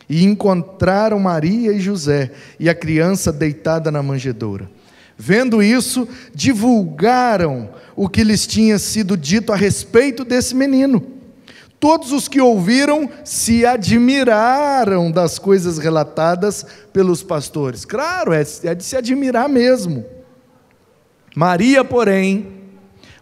e 0.08 0.24
encontraram 0.24 1.20
Maria 1.20 1.74
e 1.74 1.80
José 1.80 2.32
e 2.60 2.70
a 2.70 2.76
criança 2.76 3.32
deitada 3.32 3.90
na 3.90 4.04
manjedoura. 4.04 4.70
Vendo 5.18 5.62
isso, 5.62 6.08
divulgaram 6.34 7.70
o 7.96 8.08
que 8.10 8.24
lhes 8.24 8.46
tinha 8.46 8.78
sido 8.78 9.16
dito 9.18 9.52
a 9.52 9.56
respeito 9.56 10.24
desse 10.24 10.56
menino. 10.56 11.04
Todos 11.80 12.12
os 12.12 12.28
que 12.28 12.40
ouviram 12.40 13.10
se 13.24 13.66
admiraram 13.66 15.12
das 15.12 15.40
coisas 15.40 15.80
relatadas 15.80 16.66
pelos 16.94 17.24
pastores. 17.24 17.86
Claro, 17.86 18.34
é, 18.34 18.44
é 18.64 18.76
de 18.76 18.84
se 18.84 18.96
admirar 18.96 19.50
mesmo. 19.50 20.06
Maria, 21.36 21.84
porém, 21.84 22.48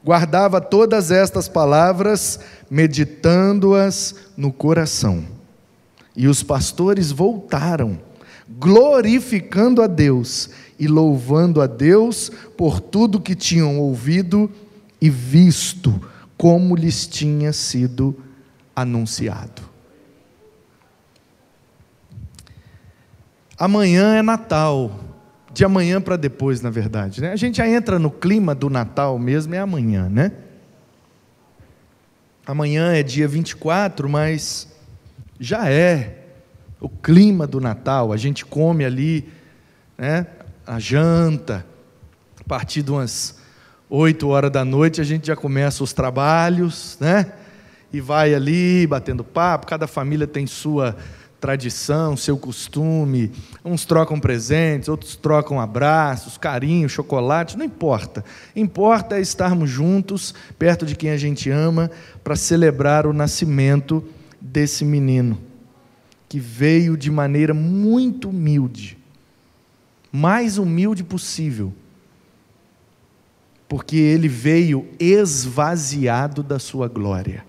guardava 0.04 0.60
todas 0.60 1.12
estas 1.12 1.48
palavras, 1.48 2.40
meditando-as 2.70 4.16
no 4.36 4.52
coração. 4.52 5.24
E 6.16 6.28
os 6.28 6.42
pastores 6.42 7.12
voltaram, 7.12 8.00
glorificando 8.48 9.82
a 9.82 9.88
Deus 9.88 10.50
e 10.78 10.88
louvando 10.88 11.62
a 11.62 11.68
Deus 11.68 12.32
por 12.58 12.80
tudo 12.80 13.20
que 13.20 13.36
tinham 13.36 13.80
ouvido 13.80 14.50
e 15.00 15.10
visto, 15.10 16.02
como 16.38 16.76
lhes 16.76 17.06
tinha 17.06 17.54
sido 17.54 18.16
anunciado. 18.76 19.62
Amanhã 23.58 24.16
é 24.16 24.22
Natal, 24.22 25.09
de 25.52 25.66
amanhã 25.66 26.00
para 26.00 26.16
depois, 26.16 26.62
na 26.62 26.70
verdade. 26.70 27.22
Né? 27.22 27.32
A 27.32 27.36
gente 27.36 27.58
já 27.58 27.68
entra 27.68 27.98
no 27.98 28.12
clima 28.12 28.54
do 28.54 28.70
Natal 28.70 29.18
mesmo, 29.18 29.56
é 29.56 29.60
amanhã, 29.60 30.08
né? 30.10 30.32
Amanhã 32.46 32.94
é 32.94 33.04
dia 33.04 33.28
24, 33.28 34.10
mas 34.10 34.68
já 35.40 35.70
é 35.70 36.26
o 36.80 36.90
clima 36.90 37.46
do 37.46 37.60
Natal. 37.60 38.12
A 38.12 38.18
gente 38.18 38.46
come 38.46 38.84
ali, 38.84 39.30
né, 39.98 40.26
a 40.66 40.80
janta, 40.80 41.66
a 42.40 42.44
partir 42.44 42.82
de 42.82 42.92
umas 42.92 43.40
8 43.90 44.28
horas 44.28 44.52
da 44.52 44.64
noite 44.64 45.02
a 45.02 45.04
gente 45.04 45.28
já 45.28 45.36
começa 45.36 45.84
os 45.84 45.94
trabalhos, 45.94 46.98
né? 47.00 47.34
E 47.92 48.00
vai 48.00 48.36
ali 48.36 48.86
batendo 48.86 49.24
papo, 49.24 49.66
cada 49.66 49.88
família 49.88 50.28
tem 50.28 50.46
sua 50.46 50.96
tradição, 51.40 52.18
seu 52.18 52.38
costume. 52.38 53.32
Uns 53.64 53.86
trocam 53.86 54.20
presentes, 54.20 54.90
outros 54.90 55.16
trocam 55.16 55.60
abraços, 55.60 56.38
carinho, 56.38 56.90
chocolate, 56.90 57.58
não 57.58 57.66
importa. 57.66 58.24
Importa 58.56 59.18
é 59.18 59.22
estarmos 59.22 59.70
juntos, 59.70 60.34
perto 60.58 60.86
de 60.86 60.96
quem 60.96 61.12
a 61.12 61.18
gente 61.18 61.50
ama, 61.50 61.90
para 62.24 62.36
celebrar 62.36 63.08
o 63.08 63.14
nascimento 63.14 64.04
desse 64.40 64.86
menino, 64.86 65.40
que 66.28 66.40
veio 66.40 66.96
de 66.96 67.10
maneira 67.10 67.54
muito 67.54 68.30
humilde, 68.30 68.98
mais 70.12 70.58
humilde 70.58 71.04
possível, 71.04 71.74
porque 73.68 73.96
ele 73.98 74.28
veio 74.28 74.88
esvaziado 75.00 76.42
da 76.42 76.58
sua 76.58 76.88
glória. 76.88 77.49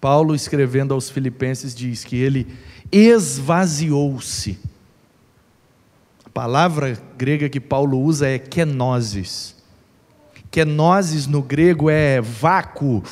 Paulo, 0.00 0.34
escrevendo 0.34 0.94
aos 0.94 1.10
Filipenses, 1.10 1.74
diz 1.74 2.04
que 2.04 2.16
ele 2.16 2.46
esvaziou-se. 2.90 4.58
A 6.24 6.30
palavra 6.30 6.98
grega 7.18 7.48
que 7.48 7.60
Paulo 7.60 8.00
usa 8.00 8.28
é 8.28 8.38
kenosis. 8.38 9.56
Kenosis 10.50 11.26
no 11.26 11.42
grego 11.42 11.90
é 11.90 12.20
vácuo. 12.20 13.02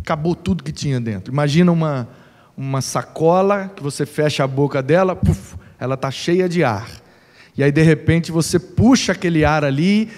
Acabou 0.00 0.34
tudo 0.34 0.62
que 0.62 0.72
tinha 0.72 1.00
dentro. 1.00 1.32
Imagina 1.32 1.72
uma, 1.72 2.08
uma 2.56 2.80
sacola 2.80 3.72
que 3.74 3.82
você 3.82 4.06
fecha 4.06 4.44
a 4.44 4.46
boca 4.46 4.82
dela, 4.82 5.16
puff, 5.16 5.56
ela 5.80 5.94
está 5.94 6.10
cheia 6.10 6.48
de 6.48 6.62
ar. 6.62 6.88
E 7.56 7.62
aí, 7.62 7.72
de 7.72 7.82
repente, 7.82 8.30
você 8.30 8.58
puxa 8.58 9.12
aquele 9.12 9.44
ar 9.44 9.64
ali 9.64 10.10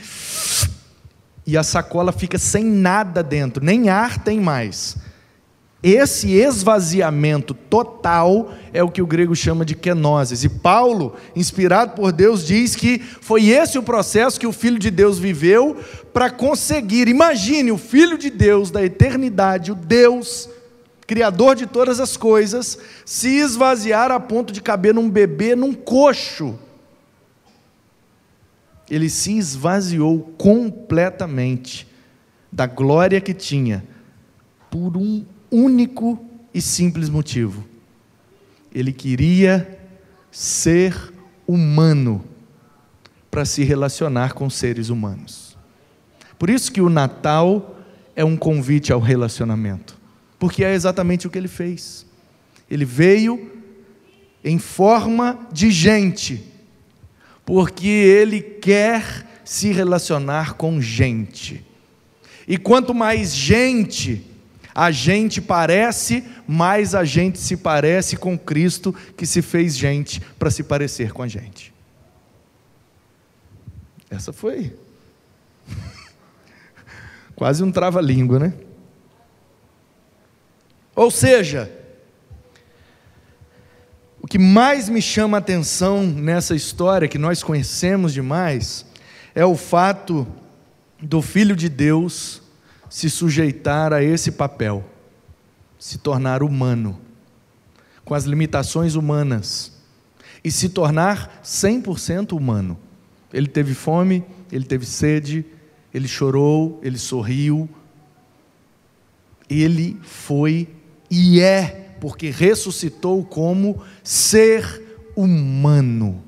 e 1.47 1.57
a 1.57 1.62
sacola 1.62 2.11
fica 2.11 2.38
sem 2.38 2.65
nada 2.65 3.23
dentro, 3.23 3.65
nem 3.65 3.88
ar 3.88 4.19
tem 4.23 4.41
mais. 4.41 4.97
Esse 5.83 6.33
esvaziamento 6.33 7.55
total 7.55 8.53
é 8.73 8.83
o 8.83 8.91
que 8.91 9.00
o 9.00 9.07
grego 9.07 9.37
chama 9.37 9.65
de 9.65 9.76
kenosis. 9.76 10.43
E 10.43 10.49
Paulo, 10.49 11.15
inspirado 11.37 11.93
por 11.93 12.11
Deus, 12.11 12.45
diz 12.45 12.75
que 12.75 12.99
foi 12.99 13.50
esse 13.50 13.79
o 13.79 13.83
processo 13.83 14.41
que 14.41 14.47
o 14.47 14.53
Filho 14.53 14.81
de 14.81 14.91
Deus 14.91 15.19
viveu 15.19 15.76
para 16.12 16.29
conseguir. 16.29 17.07
Imagine 17.07 17.71
o 17.71 17.79
Filho 17.79 18.19
de 18.19 18.31
Deus 18.31 18.71
da 18.71 18.85
eternidade, 18.85 19.71
o 19.71 19.76
Deus, 19.76 20.49
Criador 21.07 21.55
de 21.55 21.67
todas 21.67 22.00
as 22.00 22.17
coisas, 22.17 22.76
se 23.05 23.29
esvaziar 23.29 24.11
a 24.11 24.19
ponto 24.19 24.53
de 24.53 24.61
caber 24.61 24.93
num 24.93 25.09
bebê, 25.09 25.55
num 25.55 25.73
coxo 25.73 26.59
ele 28.90 29.09
se 29.09 29.37
esvaziou 29.37 30.21
completamente 30.38 31.87
da 32.50 32.66
glória 32.66 33.21
que 33.21 33.35
tinha, 33.35 33.85
por 34.71 34.97
um 34.97 35.25
único 35.50 36.25
e 36.55 36.61
simples 36.61 37.09
motivo. 37.09 37.64
Ele 38.73 38.93
queria 38.93 39.78
ser 40.31 41.12
humano 41.47 42.25
para 43.31 43.45
se 43.45 43.64
relacionar 43.64 44.33
com 44.33 44.49
seres 44.49 44.88
humanos. 44.88 45.57
Por 46.38 46.50
isso 46.50 46.71
que 46.71 46.81
o 46.81 46.88
Natal 46.88 47.76
é 48.14 48.25
um 48.25 48.37
convite 48.37 48.93
ao 48.93 49.00
relacionamento, 49.00 49.99
porque 50.38 50.64
é 50.64 50.75
exatamente 50.75 51.26
o 51.26 51.31
que 51.31 51.38
ele 51.38 51.49
fez. 51.49 52.07
Ele 52.71 52.85
veio 52.85 53.53
em 54.44 54.59
forma 54.59 55.46
de 55.53 55.70
gente 55.70 56.53
porque 57.46 57.87
ele 57.87 58.40
quer 58.40 59.24
se 59.44 59.72
relacionar 59.72 60.54
com 60.54 60.80
gente. 60.80 61.64
E 62.46 62.59
quanto 62.59 62.92
mais 62.92 63.32
gente 63.32 64.26
a 64.74 64.90
gente 64.90 65.40
parece, 65.40 66.22
mais 66.46 66.94
a 66.94 67.02
gente 67.02 67.38
se 67.38 67.56
parece 67.56 68.16
com 68.16 68.38
Cristo 68.38 68.94
que 69.16 69.24
se 69.24 69.40
fez 69.40 69.74
gente 69.74 70.20
para 70.38 70.50
se 70.50 70.62
parecer 70.62 71.12
com 71.12 71.22
a 71.22 71.28
gente. 71.28 71.72
Essa 74.11 74.32
foi 74.35 74.76
quase 77.35 77.62
um 77.62 77.72
trava-língua, 77.72 78.38
né? 78.38 78.54
Ou 80.94 81.11
seja, 81.11 81.70
o 84.27 84.29
que 84.29 84.41
mais 84.41 84.89
me 84.89 85.01
chama 85.01 85.37
a 85.37 85.39
atenção 85.39 86.05
nessa 86.05 86.57
história, 86.57 87.07
que 87.07 87.17
nós 87.17 87.45
conhecemos 87.45 88.12
demais, 88.12 88.85
é 89.37 89.47
o 89.47 89.55
fato 89.55 90.27
do 91.01 91.23
Filho 91.23 91.55
de 91.55 91.69
Deus 91.69 92.43
se 92.91 93.09
sujeitar 93.09 93.93
a 93.93 94.03
esse 94.03 94.33
papel, 94.33 94.85
se 95.79 95.99
tornar 95.99 96.43
humano, 96.43 97.01
com 98.05 98.15
as 98.15 98.25
limitações 98.25 98.97
humanas, 98.97 99.71
e 100.43 100.51
se 100.51 100.71
tornar 100.71 101.41
100% 101.45 102.33
humano. 102.33 102.77
Ele 103.33 103.47
teve 103.47 103.75
fome, 103.75 104.25
ele 104.51 104.65
teve 104.65 104.87
sede, 104.87 105.47
ele 105.95 106.09
chorou, 106.09 106.81
ele 106.83 106.99
sorriu, 106.99 107.69
ele 109.49 109.97
foi 110.03 110.69
e 111.09 111.41
é 111.41 111.86
porque 112.00 112.30
ressuscitou 112.30 113.24
como 113.24 113.82
ser 114.02 114.82
humano, 115.16 116.22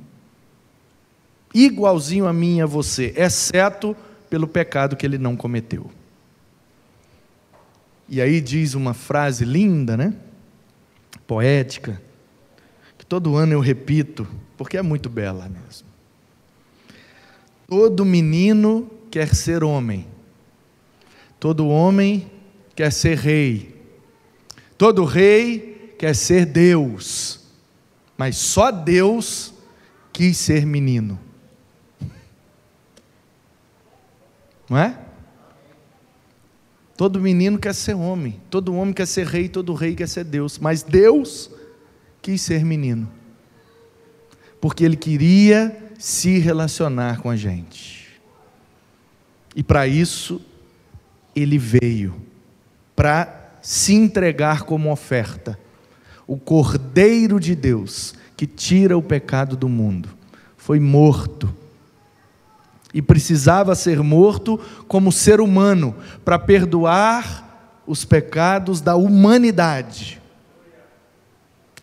igualzinho 1.54 2.26
a 2.26 2.32
mim 2.32 2.58
e 2.58 2.62
a 2.62 2.66
você, 2.66 3.12
exceto 3.16 3.96
pelo 4.30 4.48
pecado 4.48 4.96
que 4.96 5.04
ele 5.04 5.18
não 5.18 5.36
cometeu. 5.36 5.90
E 8.08 8.22
aí 8.22 8.40
diz 8.40 8.74
uma 8.74 8.94
frase 8.94 9.44
linda, 9.44 9.96
né? 9.96 10.14
Poética, 11.26 12.00
que 12.96 13.04
todo 13.04 13.36
ano 13.36 13.52
eu 13.52 13.60
repito, 13.60 14.26
porque 14.56 14.78
é 14.78 14.82
muito 14.82 15.10
bela 15.10 15.48
mesmo. 15.48 15.86
Todo 17.66 18.04
menino 18.04 18.90
quer 19.10 19.34
ser 19.34 19.62
homem, 19.62 20.06
todo 21.38 21.68
homem 21.68 22.30
quer 22.74 22.90
ser 22.90 23.18
rei, 23.18 23.77
Todo 24.78 25.04
rei 25.04 25.94
quer 25.98 26.14
ser 26.14 26.46
Deus, 26.46 27.40
mas 28.16 28.36
só 28.36 28.70
Deus 28.70 29.52
quis 30.12 30.36
ser 30.36 30.64
menino. 30.64 31.18
Não 34.70 34.78
é? 34.78 34.96
Todo 36.96 37.20
menino 37.20 37.58
quer 37.58 37.74
ser 37.74 37.94
homem, 37.94 38.40
todo 38.50 38.74
homem 38.74 38.94
quer 38.94 39.06
ser 39.06 39.26
rei, 39.26 39.48
todo 39.48 39.74
rei 39.74 39.94
quer 39.94 40.08
ser 40.08 40.24
Deus, 40.24 40.58
mas 40.58 40.82
Deus 40.82 41.50
quis 42.20 42.40
ser 42.40 42.64
menino, 42.64 43.08
porque 44.60 44.84
Ele 44.84 44.96
queria 44.96 45.92
se 45.96 46.38
relacionar 46.38 47.20
com 47.20 47.30
a 47.30 47.36
gente, 47.36 48.20
e 49.54 49.62
para 49.62 49.86
isso 49.86 50.40
Ele 51.36 51.56
veio, 51.56 52.20
para 52.96 53.37
se 53.68 53.92
entregar 53.92 54.62
como 54.62 54.90
oferta. 54.90 55.58
O 56.26 56.38
Cordeiro 56.38 57.38
de 57.38 57.54
Deus, 57.54 58.14
que 58.34 58.46
tira 58.46 58.96
o 58.96 59.02
pecado 59.02 59.58
do 59.58 59.68
mundo, 59.68 60.08
foi 60.56 60.80
morto. 60.80 61.54
E 62.94 63.02
precisava 63.02 63.74
ser 63.74 64.02
morto 64.02 64.58
como 64.88 65.12
ser 65.12 65.38
humano, 65.38 65.94
para 66.24 66.38
perdoar 66.38 67.82
os 67.86 68.06
pecados 68.06 68.80
da 68.80 68.96
humanidade. 68.96 70.18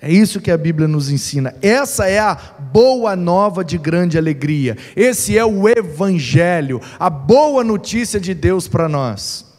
É 0.02 0.12
isso 0.12 0.42
que 0.42 0.50
a 0.50 0.58
Bíblia 0.58 0.88
nos 0.88 1.12
ensina. 1.12 1.54
Essa 1.62 2.08
é 2.08 2.18
a 2.18 2.34
boa 2.34 3.16
nova 3.16 3.64
de 3.64 3.78
grande 3.78 4.18
alegria. 4.18 4.76
Esse 4.96 5.38
é 5.38 5.46
o 5.46 5.70
Evangelho, 5.70 6.82
a 6.98 7.12
boa 7.12 7.64
notícia 7.64 8.20
de 8.20 8.34
Deus 8.34 8.68
para 8.68 8.90
nós. 8.90 9.55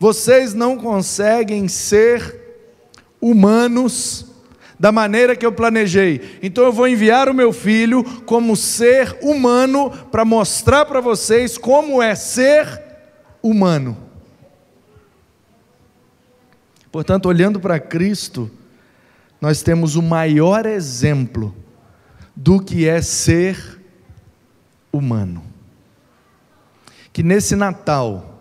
Vocês 0.00 0.54
não 0.54 0.78
conseguem 0.78 1.68
ser 1.68 2.40
humanos 3.20 4.24
da 4.78 4.90
maneira 4.90 5.36
que 5.36 5.44
eu 5.44 5.52
planejei. 5.52 6.38
Então 6.42 6.64
eu 6.64 6.72
vou 6.72 6.88
enviar 6.88 7.28
o 7.28 7.34
meu 7.34 7.52
filho 7.52 8.02
como 8.22 8.56
ser 8.56 9.18
humano 9.20 9.90
para 9.90 10.24
mostrar 10.24 10.86
para 10.86 11.02
vocês 11.02 11.58
como 11.58 12.00
é 12.00 12.14
ser 12.14 12.82
humano. 13.42 13.94
Portanto, 16.90 17.26
olhando 17.26 17.60
para 17.60 17.78
Cristo, 17.78 18.50
nós 19.38 19.60
temos 19.60 19.96
o 19.96 20.02
maior 20.02 20.64
exemplo 20.64 21.54
do 22.34 22.58
que 22.58 22.88
é 22.88 23.02
ser 23.02 23.78
humano. 24.90 25.44
Que 27.12 27.22
nesse 27.22 27.54
Natal, 27.54 28.39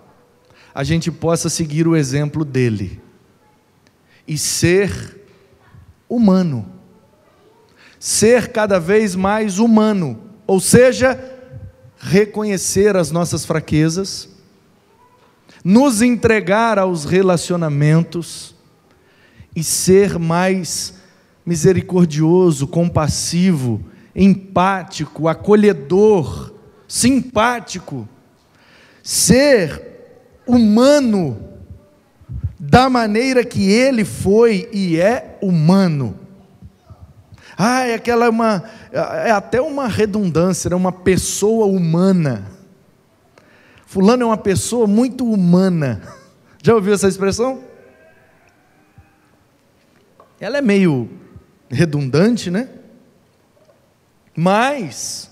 a 0.73 0.83
gente 0.83 1.11
possa 1.11 1.49
seguir 1.49 1.87
o 1.87 1.95
exemplo 1.95 2.45
dele 2.45 3.01
e 4.27 4.37
ser 4.37 5.25
humano. 6.07 6.65
Ser 7.99 8.51
cada 8.51 8.79
vez 8.79 9.15
mais 9.15 9.59
humano, 9.59 10.21
ou 10.47 10.59
seja, 10.59 11.19
reconhecer 11.97 12.95
as 12.95 13.11
nossas 13.11 13.43
fraquezas, 13.43 14.29
nos 15.63 16.01
entregar 16.01 16.79
aos 16.79 17.03
relacionamentos 17.03 18.55
e 19.53 19.63
ser 19.63 20.17
mais 20.17 20.93
misericordioso, 21.45 22.67
compassivo, 22.67 23.83
empático, 24.15 25.27
acolhedor, 25.27 26.53
simpático. 26.87 28.07
Ser 29.03 29.88
humano 30.49 31.37
da 32.59 32.89
maneira 32.89 33.43
que 33.45 33.71
ele 33.71 34.03
foi 34.03 34.69
e 34.73 34.99
é 34.99 35.37
humano. 35.41 36.19
Ah, 37.57 37.85
é 37.85 37.93
aquela 37.93 38.29
uma 38.29 38.63
é 38.91 39.31
até 39.31 39.61
uma 39.61 39.87
redundância, 39.87 40.69
é 40.69 40.75
uma 40.75 40.91
pessoa 40.91 41.65
humana. 41.65 42.45
Fulano 43.85 44.23
é 44.23 44.25
uma 44.25 44.37
pessoa 44.37 44.87
muito 44.87 45.25
humana. 45.25 46.01
Já 46.63 46.75
ouviu 46.75 46.93
essa 46.93 47.07
expressão? 47.07 47.63
Ela 50.39 50.57
é 50.57 50.61
meio 50.61 51.09
redundante, 51.69 52.49
né? 52.49 52.69
Mas 54.35 55.29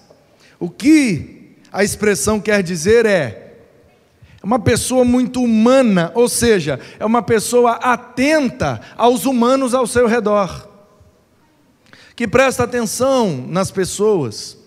o 0.60 0.70
que 0.70 1.56
a 1.72 1.84
expressão 1.84 2.40
quer 2.40 2.62
dizer 2.62 3.06
é 3.06 3.47
uma 4.44 4.60
pessoa 4.60 5.04
muito 5.04 5.42
humana, 5.42 6.12
ou 6.14 6.30
seja, 6.30 6.80
é 7.00 7.06
uma 7.06 7.22
pessoa 7.22 7.74
atenta 7.74 8.80
aos 8.96 9.26
humanos 9.26 9.74
ao 9.74 9.88
seu 9.88 10.08
redor, 10.08 10.70
que 12.16 12.28
presta 12.28 12.64
atenção 12.64 13.46
nas 13.48 13.72
pessoas, 13.72 14.58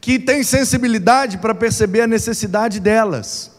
que 0.00 0.18
tem 0.18 0.42
sensibilidade 0.42 1.38
para 1.38 1.54
perceber 1.54 2.02
a 2.02 2.06
necessidade 2.06 2.80
delas, 2.80 3.50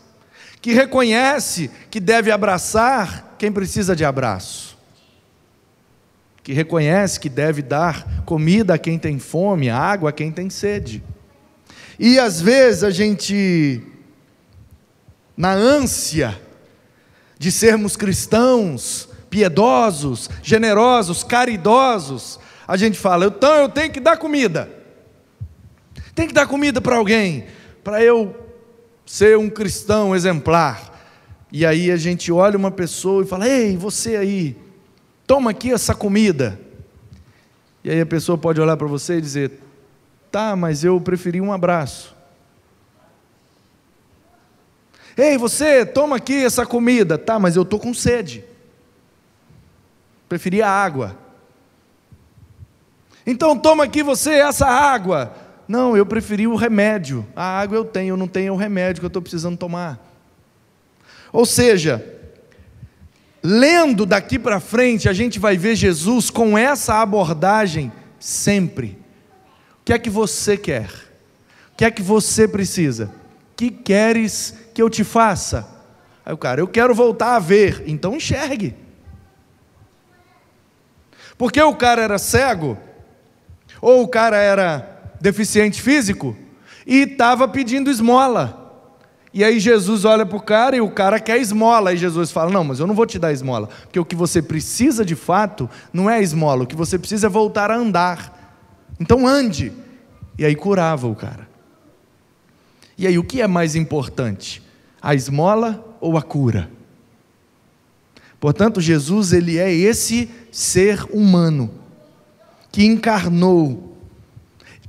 que 0.61 0.73
reconhece 0.73 1.69
que 1.89 1.99
deve 1.99 2.31
abraçar 2.31 3.35
quem 3.37 3.51
precisa 3.51 3.95
de 3.95 4.05
abraço, 4.05 4.77
que 6.43 6.53
reconhece 6.53 7.19
que 7.19 7.29
deve 7.29 7.61
dar 7.61 8.23
comida 8.25 8.73
a 8.75 8.77
quem 8.77 8.97
tem 8.97 9.19
fome, 9.19 9.69
água 9.69 10.09
a 10.09 10.13
quem 10.13 10.31
tem 10.31 10.49
sede. 10.49 11.03
E 11.99 12.17
às 12.17 12.41
vezes 12.41 12.83
a 12.83 12.91
gente 12.91 13.83
na 15.39 15.53
ânsia 15.53 16.37
de 17.37 17.49
sermos 17.49 17.95
cristãos, 17.95 19.07
piedosos, 19.29 20.29
generosos, 20.43 21.23
caridosos, 21.23 22.37
a 22.67 22.75
gente 22.75 22.99
fala, 22.99 23.27
então 23.27 23.55
eu 23.55 23.69
tenho 23.69 23.89
que 23.89 24.01
dar 24.01 24.17
comida. 24.17 24.69
Tem 26.13 26.27
que 26.27 26.33
dar 26.33 26.45
comida 26.45 26.81
para 26.81 26.97
alguém, 26.97 27.45
para 27.81 28.03
eu 28.03 28.35
ser 29.05 29.37
um 29.37 29.49
cristão 29.49 30.13
exemplar. 30.13 30.99
E 31.49 31.65
aí 31.65 31.89
a 31.89 31.95
gente 31.95 32.33
olha 32.33 32.57
uma 32.57 32.69
pessoa 32.69 33.23
e 33.23 33.25
fala: 33.25 33.47
Ei, 33.47 33.77
você 33.77 34.17
aí, 34.17 34.57
toma 35.25 35.51
aqui 35.51 35.71
essa 35.71 35.95
comida. 35.95 36.59
E 37.81 37.89
aí 37.89 38.01
a 38.01 38.05
pessoa 38.05 38.37
pode 38.37 38.59
olhar 38.59 38.75
para 38.75 38.87
você 38.87 39.17
e 39.17 39.21
dizer: 39.21 39.53
Tá, 40.29 40.53
mas 40.57 40.83
eu 40.83 40.99
preferi 40.99 41.39
um 41.39 41.53
abraço. 41.53 42.18
Ei, 45.19 45.37
você, 45.37 45.85
toma 45.85 46.15
aqui 46.15 46.45
essa 46.45 46.65
comida. 46.65 47.17
Tá, 47.17 47.37
mas 47.37 47.57
eu 47.57 47.63
estou 47.63 47.77
com 47.77 47.93
sede. 47.93 48.41
Preferia 50.29 50.65
água. 50.65 51.17
Então 53.27 53.57
toma 53.57 53.83
aqui 53.83 54.01
você 54.01 54.31
essa 54.35 54.65
água. 54.65 55.35
Não, 55.67 55.97
eu 55.97 56.05
preferi 56.05 56.47
o 56.47 56.55
remédio. 56.55 57.27
A 57.35 57.59
água 57.59 57.75
eu 57.75 57.83
tenho, 57.83 58.13
eu 58.13 58.17
não 58.17 58.29
tenho 58.29 58.53
o 58.53 58.57
remédio 58.57 59.01
que 59.01 59.05
eu 59.05 59.09
estou 59.09 59.21
precisando 59.21 59.57
tomar. 59.57 59.99
Ou 61.33 61.45
seja, 61.45 62.01
lendo 63.43 64.05
daqui 64.05 64.39
para 64.39 64.61
frente, 64.61 65.09
a 65.09 65.13
gente 65.13 65.37
vai 65.37 65.57
ver 65.57 65.75
Jesus 65.75 66.29
com 66.29 66.57
essa 66.57 67.01
abordagem 67.01 67.91
sempre. 68.17 68.97
O 69.81 69.83
que 69.83 69.91
é 69.91 69.99
que 69.99 70.09
você 70.09 70.55
quer? 70.55 70.89
O 71.73 71.75
que 71.75 71.83
é 71.83 71.91
que 71.91 72.01
você 72.01 72.47
precisa? 72.47 73.19
Que 73.59 73.69
queres 73.69 74.55
que 74.73 74.81
eu 74.81 74.89
te 74.89 75.03
faça? 75.03 75.67
Aí 76.25 76.33
o 76.33 76.37
cara, 76.37 76.61
eu 76.61 76.67
quero 76.69 76.95
voltar 76.95 77.35
a 77.35 77.39
ver. 77.39 77.83
Então 77.87 78.15
enxergue. 78.15 78.73
Porque 81.37 81.61
o 81.61 81.75
cara 81.75 82.01
era 82.01 82.17
cego, 82.17 82.77
ou 83.81 84.01
o 84.01 84.07
cara 84.07 84.37
era 84.37 85.11
deficiente 85.19 85.81
físico, 85.81 86.37
e 86.87 86.99
estava 86.99 87.49
pedindo 87.49 87.91
esmola. 87.91 88.87
E 89.33 89.43
aí 89.43 89.59
Jesus 89.59 90.05
olha 90.05 90.25
para 90.25 90.37
o 90.37 90.41
cara 90.41 90.77
e 90.77 90.79
o 90.79 90.89
cara 90.89 91.19
quer 91.19 91.37
esmola. 91.37 91.91
E 91.91 91.97
Jesus 91.97 92.31
fala: 92.31 92.49
Não, 92.49 92.63
mas 92.63 92.79
eu 92.79 92.87
não 92.87 92.95
vou 92.95 93.05
te 93.05 93.19
dar 93.19 93.33
esmola. 93.33 93.67
Porque 93.83 93.99
o 93.99 94.05
que 94.05 94.15
você 94.15 94.41
precisa 94.41 95.03
de 95.03 95.17
fato 95.17 95.69
não 95.91 96.09
é 96.09 96.21
esmola, 96.23 96.63
o 96.63 96.67
que 96.67 96.77
você 96.77 96.97
precisa 96.97 97.27
é 97.27 97.29
voltar 97.29 97.71
a 97.71 97.75
andar. 97.75 98.57
Então 98.97 99.27
ande. 99.27 99.73
E 100.37 100.45
aí 100.45 100.55
curava 100.55 101.07
o 101.07 101.13
cara. 101.13 101.48
E 102.99 103.07
aí 103.07 103.17
o 103.17 103.23
que 103.23 103.41
é 103.41 103.47
mais 103.47 103.75
importante? 103.75 104.61
a 105.01 105.15
esmola 105.15 105.97
ou 105.99 106.17
a 106.17 106.21
cura. 106.21 106.69
Portanto, 108.39 108.79
Jesus 108.79 109.33
ele 109.33 109.57
é 109.57 109.73
esse 109.73 110.29
ser 110.51 111.03
humano 111.11 111.71
que 112.71 112.85
encarnou, 112.85 113.97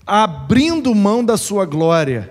abrindo 0.07 0.95
mão 0.95 1.25
da 1.25 1.37
sua 1.37 1.65
glória. 1.65 2.31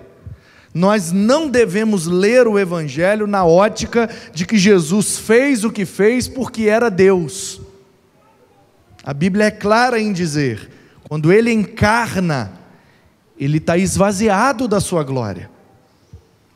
Nós 0.72 1.10
não 1.10 1.48
devemos 1.48 2.06
ler 2.06 2.46
o 2.46 2.58
Evangelho 2.58 3.26
na 3.26 3.44
ótica 3.44 4.08
de 4.32 4.46
que 4.46 4.56
Jesus 4.56 5.18
fez 5.18 5.64
o 5.64 5.70
que 5.70 5.84
fez 5.84 6.28
porque 6.28 6.64
era 6.64 6.88
Deus. 6.88 7.60
A 9.02 9.12
Bíblia 9.12 9.46
é 9.46 9.50
clara 9.50 10.00
em 10.00 10.12
dizer: 10.12 10.70
quando 11.08 11.32
ele 11.32 11.52
encarna, 11.52 12.52
ele 13.38 13.58
está 13.58 13.76
esvaziado 13.76 14.68
da 14.68 14.80
sua 14.80 15.02
glória. 15.02 15.50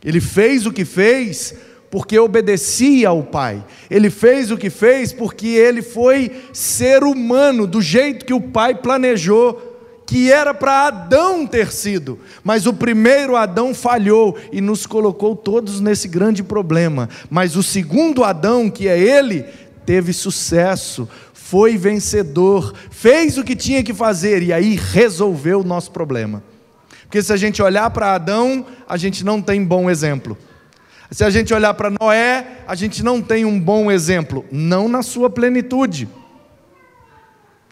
Ele 0.04 0.20
fez 0.20 0.66
o 0.66 0.72
que 0.72 0.84
fez 0.84 1.54
porque 1.90 2.18
obedecia 2.18 3.08
ao 3.08 3.22
Pai. 3.22 3.64
Ele 3.88 4.10
fez 4.10 4.50
o 4.50 4.58
que 4.58 4.68
fez 4.68 5.12
porque 5.12 5.46
ele 5.46 5.80
foi 5.80 6.30
ser 6.52 7.04
humano 7.04 7.66
do 7.66 7.80
jeito 7.80 8.24
que 8.24 8.34
o 8.34 8.40
Pai 8.40 8.74
planejou 8.74 9.74
que 10.06 10.30
era 10.30 10.52
para 10.52 10.86
Adão 10.86 11.46
ter 11.46 11.72
sido, 11.72 12.18
mas 12.42 12.66
o 12.66 12.74
primeiro 12.74 13.36
Adão 13.36 13.74
falhou 13.74 14.36
e 14.52 14.60
nos 14.60 14.86
colocou 14.86 15.34
todos 15.34 15.80
nesse 15.80 16.06
grande 16.08 16.42
problema. 16.42 17.08
Mas 17.30 17.56
o 17.56 17.62
segundo 17.62 18.22
Adão, 18.22 18.68
que 18.68 18.86
é 18.86 18.98
ele, 18.98 19.44
teve 19.86 20.12
sucesso, 20.12 21.08
foi 21.32 21.76
vencedor, 21.76 22.74
fez 22.90 23.38
o 23.38 23.44
que 23.44 23.56
tinha 23.56 23.82
que 23.82 23.94
fazer 23.94 24.42
e 24.42 24.52
aí 24.52 24.76
resolveu 24.76 25.60
o 25.60 25.64
nosso 25.64 25.90
problema. 25.90 26.42
Porque 27.04 27.22
se 27.22 27.32
a 27.32 27.36
gente 27.36 27.62
olhar 27.62 27.88
para 27.90 28.14
Adão, 28.14 28.66
a 28.88 28.96
gente 28.96 29.24
não 29.24 29.40
tem 29.40 29.64
bom 29.64 29.88
exemplo. 29.88 30.36
Se 31.10 31.22
a 31.22 31.30
gente 31.30 31.54
olhar 31.54 31.72
para 31.74 31.90
Noé, 31.90 32.62
a 32.66 32.74
gente 32.74 33.02
não 33.02 33.22
tem 33.22 33.44
um 33.44 33.60
bom 33.60 33.90
exemplo, 33.90 34.44
não 34.50 34.88
na 34.88 35.02
sua 35.02 35.30
plenitude. 35.30 36.08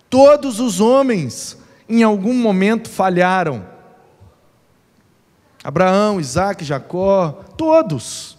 Todos 0.08 0.60
os 0.60 0.78
homens, 0.78 1.58
em 1.88 2.02
algum 2.02 2.34
momento, 2.34 2.88
falharam. 2.88 3.66
Abraão, 5.64 6.20
Isaac, 6.20 6.64
Jacó, 6.64 7.40
todos. 7.56 8.38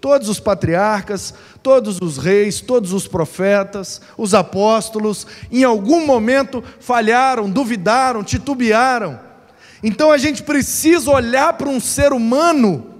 Todos 0.00 0.28
os 0.28 0.40
patriarcas, 0.40 1.34
todos 1.62 2.00
os 2.00 2.18
reis, 2.18 2.60
todos 2.60 2.92
os 2.92 3.06
profetas, 3.06 4.00
os 4.16 4.32
apóstolos, 4.32 5.26
em 5.50 5.64
algum 5.64 6.06
momento 6.06 6.62
falharam, 6.80 7.50
duvidaram, 7.50 8.22
titubearam. 8.22 9.27
Então 9.82 10.10
a 10.10 10.18
gente 10.18 10.42
precisa 10.42 11.10
olhar 11.10 11.52
para 11.54 11.68
um 11.68 11.80
ser 11.80 12.12
humano 12.12 12.94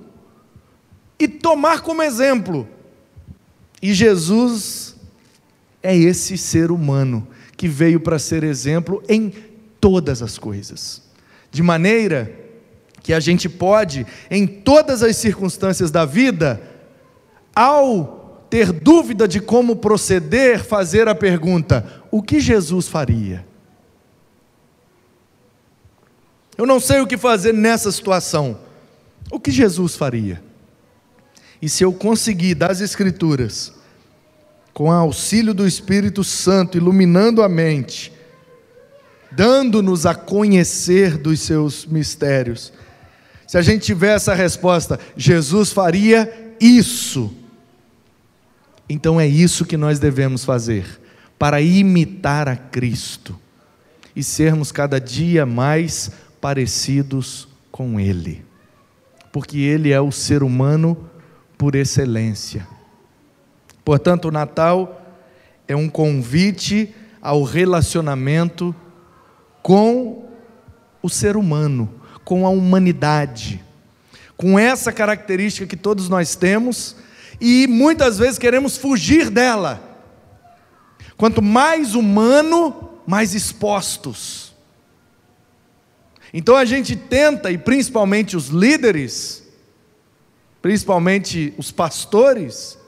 e 1.18 1.26
tomar 1.26 1.80
como 1.80 2.02
exemplo. 2.02 2.68
E 3.82 3.92
Jesus 3.92 4.96
é 5.82 5.96
esse 5.96 6.36
ser 6.38 6.70
humano 6.70 7.26
que 7.56 7.68
veio 7.68 8.00
para 8.00 8.18
ser 8.18 8.44
exemplo 8.44 9.02
em 9.08 9.32
todas 9.80 10.22
as 10.22 10.38
coisas. 10.38 11.02
De 11.50 11.62
maneira 11.62 12.32
que 13.02 13.12
a 13.12 13.20
gente 13.20 13.48
pode, 13.48 14.06
em 14.30 14.46
todas 14.46 15.02
as 15.02 15.16
circunstâncias 15.16 15.90
da 15.90 16.04
vida, 16.04 16.60
ao 17.54 18.46
ter 18.50 18.72
dúvida 18.72 19.26
de 19.26 19.40
como 19.40 19.76
proceder, 19.76 20.64
fazer 20.64 21.08
a 21.08 21.14
pergunta: 21.14 22.02
o 22.10 22.22
que 22.22 22.40
Jesus 22.40 22.86
faria? 22.88 23.46
Eu 26.58 26.66
não 26.66 26.80
sei 26.80 27.00
o 27.00 27.06
que 27.06 27.16
fazer 27.16 27.54
nessa 27.54 27.92
situação. 27.92 28.58
O 29.30 29.38
que 29.38 29.52
Jesus 29.52 29.94
faria? 29.94 30.42
E 31.62 31.68
se 31.68 31.84
eu 31.84 31.92
conseguir 31.92 32.56
das 32.56 32.80
Escrituras 32.80 33.72
com 34.74 34.90
auxílio 34.90 35.54
do 35.54 35.66
Espírito 35.66 36.22
Santo, 36.22 36.76
iluminando 36.76 37.42
a 37.42 37.48
mente, 37.48 38.12
dando-nos 39.30 40.06
a 40.06 40.14
conhecer 40.14 41.16
dos 41.18 41.40
seus 41.40 41.86
mistérios. 41.86 42.72
Se 43.46 43.58
a 43.58 43.62
gente 43.62 43.84
tiver 43.84 44.14
essa 44.14 44.34
resposta, 44.34 44.98
Jesus 45.16 45.72
faria 45.72 46.54
isso. 46.60 47.32
Então 48.88 49.20
é 49.20 49.26
isso 49.26 49.66
que 49.66 49.76
nós 49.76 49.98
devemos 49.98 50.44
fazer, 50.44 50.86
para 51.38 51.60
imitar 51.60 52.48
a 52.48 52.56
Cristo 52.56 53.38
e 54.14 54.22
sermos 54.22 54.72
cada 54.72 55.00
dia 55.00 55.44
mais 55.44 56.10
parecidos 56.40 57.48
com 57.70 57.98
Ele, 57.98 58.44
porque 59.32 59.58
Ele 59.58 59.92
é 59.92 60.00
o 60.00 60.12
ser 60.12 60.42
humano 60.42 61.08
por 61.56 61.74
excelência. 61.74 62.66
Portanto, 63.84 64.28
o 64.28 64.30
Natal 64.30 65.02
é 65.66 65.74
um 65.74 65.88
convite 65.88 66.94
ao 67.20 67.42
relacionamento 67.42 68.74
com 69.62 70.28
o 71.02 71.08
ser 71.08 71.36
humano, 71.36 71.92
com 72.24 72.46
a 72.46 72.50
humanidade, 72.50 73.62
com 74.36 74.58
essa 74.58 74.92
característica 74.92 75.66
que 75.66 75.76
todos 75.76 76.08
nós 76.08 76.34
temos 76.36 76.96
e 77.40 77.66
muitas 77.66 78.18
vezes 78.18 78.38
queremos 78.38 78.76
fugir 78.76 79.30
dela. 79.30 79.82
Quanto 81.16 81.42
mais 81.42 81.94
humano, 81.94 82.90
mais 83.06 83.34
expostos. 83.34 84.47
Então 86.32 86.56
a 86.56 86.64
gente 86.64 86.94
tenta, 86.94 87.50
e 87.50 87.58
principalmente 87.58 88.36
os 88.36 88.48
líderes, 88.48 89.42
principalmente 90.60 91.54
os 91.56 91.70
pastores, 91.70 92.78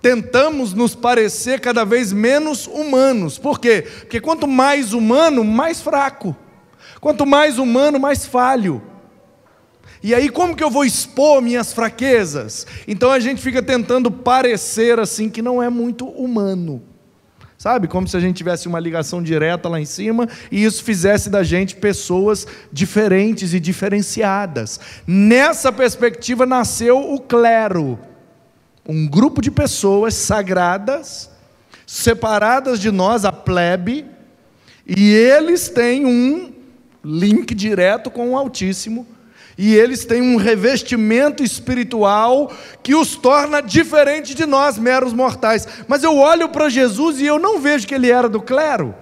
tentamos 0.00 0.72
nos 0.74 0.94
parecer 0.94 1.60
cada 1.60 1.84
vez 1.84 2.12
menos 2.12 2.66
humanos. 2.66 3.38
Por 3.38 3.58
quê? 3.58 3.82
Porque 4.00 4.20
quanto 4.20 4.46
mais 4.46 4.92
humano, 4.92 5.42
mais 5.42 5.80
fraco. 5.80 6.36
Quanto 7.00 7.26
mais 7.26 7.58
humano, 7.58 7.98
mais 7.98 8.26
falho. 8.26 8.82
E 10.02 10.14
aí, 10.14 10.28
como 10.28 10.54
que 10.54 10.62
eu 10.62 10.70
vou 10.70 10.84
expor 10.84 11.40
minhas 11.40 11.72
fraquezas? 11.72 12.66
Então 12.86 13.10
a 13.10 13.18
gente 13.18 13.40
fica 13.40 13.62
tentando 13.62 14.10
parecer 14.10 15.00
assim 15.00 15.30
que 15.30 15.40
não 15.40 15.62
é 15.62 15.70
muito 15.70 16.06
humano. 16.06 16.82
Sabe? 17.64 17.88
Como 17.88 18.06
se 18.06 18.14
a 18.14 18.20
gente 18.20 18.36
tivesse 18.36 18.68
uma 18.68 18.78
ligação 18.78 19.22
direta 19.22 19.70
lá 19.70 19.80
em 19.80 19.86
cima 19.86 20.28
e 20.52 20.62
isso 20.62 20.84
fizesse 20.84 21.30
da 21.30 21.42
gente 21.42 21.74
pessoas 21.76 22.46
diferentes 22.70 23.54
e 23.54 23.58
diferenciadas. 23.58 24.78
Nessa 25.06 25.72
perspectiva 25.72 26.44
nasceu 26.44 26.98
o 27.14 27.18
clero, 27.18 27.98
um 28.86 29.08
grupo 29.08 29.40
de 29.40 29.50
pessoas 29.50 30.12
sagradas, 30.12 31.30
separadas 31.86 32.78
de 32.78 32.90
nós, 32.90 33.24
a 33.24 33.32
plebe, 33.32 34.04
e 34.86 35.14
eles 35.14 35.70
têm 35.70 36.04
um 36.04 36.52
link 37.02 37.54
direto 37.54 38.10
com 38.10 38.32
o 38.32 38.36
Altíssimo 38.36 39.06
e 39.56 39.74
eles 39.74 40.04
têm 40.04 40.20
um 40.20 40.36
revestimento 40.36 41.42
espiritual 41.42 42.52
que 42.82 42.94
os 42.94 43.14
torna 43.14 43.60
diferente 43.60 44.34
de 44.34 44.44
nós, 44.44 44.76
meros 44.76 45.12
mortais. 45.12 45.66
Mas 45.86 46.02
eu 46.02 46.16
olho 46.16 46.48
para 46.48 46.68
Jesus 46.68 47.20
e 47.20 47.26
eu 47.26 47.38
não 47.38 47.60
vejo 47.60 47.86
que 47.86 47.94
ele 47.94 48.10
era 48.10 48.28
do 48.28 48.42
clero. 48.42 48.94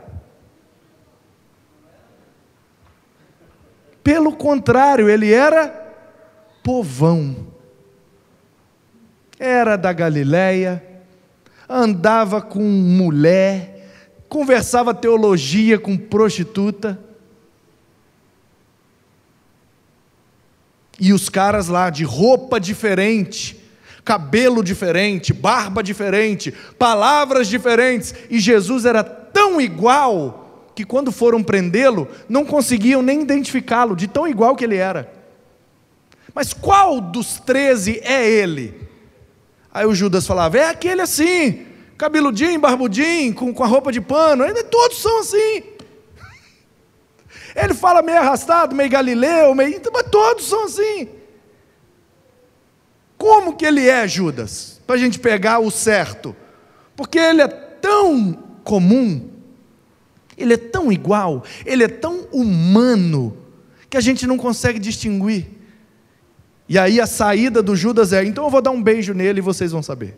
Pelo 4.04 4.32
contrário, 4.32 5.08
ele 5.08 5.32
era 5.32 5.68
povão. 6.62 7.46
Era 9.38 9.76
da 9.76 9.92
Galileia, 9.92 10.84
andava 11.68 12.40
com 12.42 12.60
mulher, 12.62 13.88
conversava 14.28 14.94
teologia 14.94 15.78
com 15.78 15.96
prostituta. 15.96 16.98
E 20.98 21.12
os 21.12 21.28
caras 21.28 21.68
lá 21.68 21.90
de 21.90 22.04
roupa 22.04 22.60
diferente, 22.60 23.58
cabelo 24.04 24.62
diferente, 24.62 25.32
barba 25.32 25.82
diferente, 25.82 26.52
palavras 26.78 27.48
diferentes, 27.48 28.14
e 28.30 28.38
Jesus 28.38 28.84
era 28.84 29.02
tão 29.02 29.60
igual 29.60 30.70
que 30.74 30.84
quando 30.84 31.12
foram 31.12 31.42
prendê-lo, 31.42 32.08
não 32.28 32.44
conseguiam 32.44 33.02
nem 33.02 33.22
identificá-lo, 33.22 33.94
de 33.94 34.06
tão 34.06 34.26
igual 34.26 34.56
que 34.56 34.64
ele 34.64 34.76
era. 34.76 35.12
Mas 36.34 36.52
qual 36.52 37.00
dos 37.00 37.38
treze 37.40 38.00
é 38.02 38.26
ele? 38.28 38.74
Aí 39.72 39.86
o 39.86 39.94
Judas 39.94 40.26
falava: 40.26 40.58
é 40.58 40.68
aquele 40.68 41.02
assim, 41.02 41.66
cabeludinho, 41.98 42.60
barbudinho, 42.60 43.34
com, 43.34 43.52
com 43.52 43.64
a 43.64 43.66
roupa 43.66 43.92
de 43.92 44.00
pano, 44.00 44.44
todos 44.70 44.98
são 44.98 45.20
assim. 45.20 45.62
Ele 47.54 47.74
fala 47.74 48.02
meio 48.02 48.18
arrastado, 48.18 48.74
meio 48.74 48.90
galileu, 48.90 49.54
meio. 49.54 49.80
Mas 49.92 50.06
todos 50.10 50.46
são 50.46 50.64
assim. 50.64 51.08
Como 53.16 53.56
que 53.56 53.64
ele 53.64 53.88
é, 53.88 54.08
Judas? 54.08 54.80
Para 54.86 54.96
a 54.96 54.98
gente 54.98 55.18
pegar 55.18 55.58
o 55.60 55.70
certo. 55.70 56.34
Porque 56.96 57.18
ele 57.18 57.42
é 57.42 57.48
tão 57.48 58.32
comum, 58.64 59.30
ele 60.36 60.54
é 60.54 60.56
tão 60.56 60.90
igual, 60.92 61.44
ele 61.66 61.84
é 61.84 61.88
tão 61.88 62.26
humano, 62.32 63.36
que 63.90 63.96
a 63.96 64.00
gente 64.00 64.26
não 64.26 64.38
consegue 64.38 64.78
distinguir. 64.78 65.46
E 66.68 66.78
aí 66.78 67.00
a 67.00 67.06
saída 67.06 67.62
do 67.62 67.76
Judas 67.76 68.12
é: 68.12 68.24
então 68.24 68.44
eu 68.44 68.50
vou 68.50 68.62
dar 68.62 68.70
um 68.70 68.82
beijo 68.82 69.12
nele 69.12 69.40
e 69.40 69.42
vocês 69.42 69.72
vão 69.72 69.82
saber. 69.82 70.16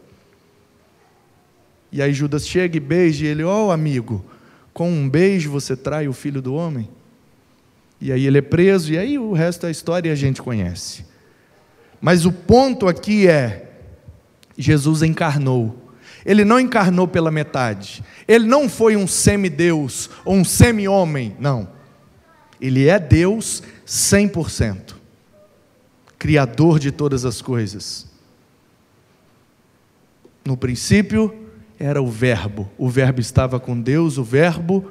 E 1.90 2.01
aí 2.01 2.12
Judas 2.12 2.47
chega 2.47 2.77
e 2.77 2.81
beija 2.81 3.25
e 3.25 3.29
ele: 3.29 3.42
ó 3.42 3.66
oh, 3.66 3.70
amigo, 3.70 4.25
com 4.73 4.90
um 4.90 5.09
beijo 5.09 5.51
você 5.51 5.77
trai 5.77 6.07
o 6.07 6.12
filho 6.12 6.40
do 6.40 6.55
homem? 6.55 6.88
E 8.04 8.12
aí 8.12 8.26
ele 8.26 8.36
é 8.36 8.42
preso, 8.42 8.92
e 8.92 8.98
aí 8.98 9.18
o 9.18 9.32
resto 9.32 9.62
da 9.62 9.70
história 9.70 10.12
a 10.12 10.14
gente 10.14 10.42
conhece. 10.42 11.06
Mas 12.02 12.26
o 12.26 12.32
ponto 12.32 12.86
aqui 12.86 13.26
é: 13.26 13.70
Jesus 14.58 15.02
encarnou. 15.02 15.90
Ele 16.22 16.44
não 16.44 16.60
encarnou 16.60 17.08
pela 17.08 17.30
metade. 17.30 18.04
Ele 18.28 18.44
não 18.44 18.68
foi 18.68 18.94
um 18.94 19.06
semideus 19.06 20.10
ou 20.22 20.34
um 20.34 20.44
semi-homem, 20.44 21.34
não. 21.40 21.66
Ele 22.60 22.88
é 22.88 22.98
Deus 22.98 23.62
100%. 23.86 24.96
Criador 26.18 26.78
de 26.78 26.92
todas 26.92 27.24
as 27.24 27.40
coisas. 27.40 28.06
No 30.44 30.58
princípio 30.58 31.34
era 31.78 32.02
o 32.02 32.10
Verbo. 32.10 32.70
O 32.76 32.90
Verbo 32.90 33.22
estava 33.22 33.58
com 33.58 33.80
Deus, 33.80 34.18
o 34.18 34.24
Verbo 34.24 34.90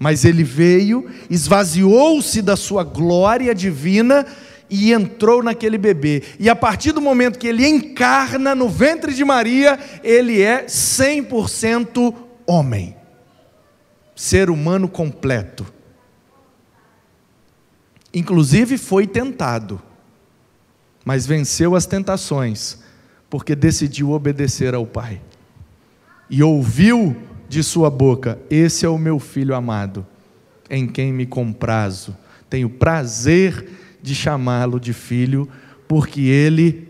mas 0.00 0.24
ele 0.24 0.42
veio, 0.42 1.10
esvaziou-se 1.28 2.40
da 2.40 2.56
sua 2.56 2.82
glória 2.82 3.54
divina 3.54 4.26
e 4.70 4.94
entrou 4.94 5.42
naquele 5.42 5.76
bebê. 5.76 6.22
E 6.38 6.48
a 6.48 6.56
partir 6.56 6.92
do 6.92 7.02
momento 7.02 7.38
que 7.38 7.46
ele 7.46 7.68
encarna 7.68 8.54
no 8.54 8.66
ventre 8.66 9.12
de 9.12 9.22
Maria, 9.26 9.78
ele 10.02 10.40
é 10.40 10.64
100% 10.64 12.14
homem, 12.46 12.96
ser 14.16 14.48
humano 14.48 14.88
completo. 14.88 15.66
Inclusive 18.14 18.78
foi 18.78 19.06
tentado, 19.06 19.82
mas 21.04 21.26
venceu 21.26 21.76
as 21.76 21.84
tentações, 21.84 22.78
porque 23.28 23.54
decidiu 23.54 24.12
obedecer 24.12 24.74
ao 24.74 24.86
Pai. 24.86 25.20
E 26.30 26.42
ouviu 26.42 27.14
de 27.50 27.64
sua 27.64 27.90
boca: 27.90 28.38
Esse 28.48 28.86
é 28.86 28.88
o 28.88 28.96
meu 28.96 29.18
filho 29.18 29.56
amado, 29.56 30.06
em 30.70 30.86
quem 30.86 31.12
me 31.12 31.26
comprazo. 31.26 32.16
Tenho 32.48 32.70
prazer 32.70 33.98
de 34.00 34.14
chamá-lo 34.14 34.78
de 34.78 34.92
filho, 34.92 35.48
porque 35.88 36.20
ele 36.20 36.88